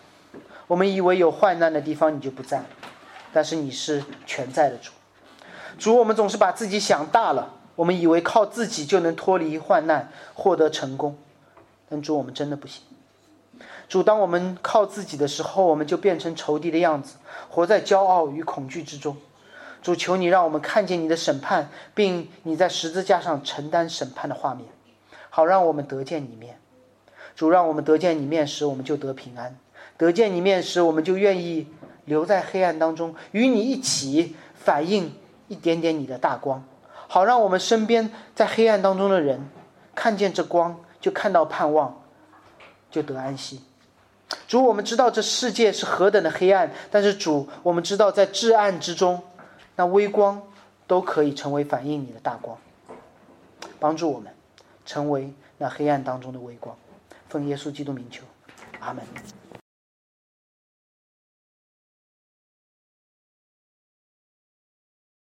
[0.67, 2.65] 我们以为有患难的地方你就不在，
[3.33, 4.91] 但是你是全在的主。
[5.79, 7.58] 主，我们总是把自己想大了。
[7.79, 11.17] 我们以为靠自己就能脱离患难，获得成功。
[11.89, 12.83] 但主，我们真的不行。
[13.89, 17.19] 主，当我们靠自己的时候，我们就变成仇敌的样子，
[17.49, 19.17] 活在骄傲与恐惧之中。
[19.81, 24.67] 主求你让我们看见你的审判，并你在十字架上承担审判的画面，
[25.31, 26.59] 好让我们得见你面。
[27.37, 29.53] 主让我们得见你面时，我们就得平安；
[29.97, 31.69] 得见你面时，我们就愿意
[32.07, 35.15] 留在黑暗当中，与你一起反映
[35.47, 36.65] 一点点你的大光，
[37.09, 39.49] 好让我们身边在黑暗当中的人
[39.95, 42.01] 看见这光，就看到盼望，
[42.91, 43.63] 就得安息。
[44.47, 49.21] 主，我们知道这世界是何等的黑暗，但是主，我们知道在至暗之中。
[49.75, 50.43] 那微光
[50.87, 52.59] 都可以成为反映你的大光，
[53.81, 54.31] 帮助我们
[54.85, 56.77] 成为那黑暗当中的微光。
[57.29, 58.23] 奉耶稣基督名求，
[58.81, 59.03] 阿门。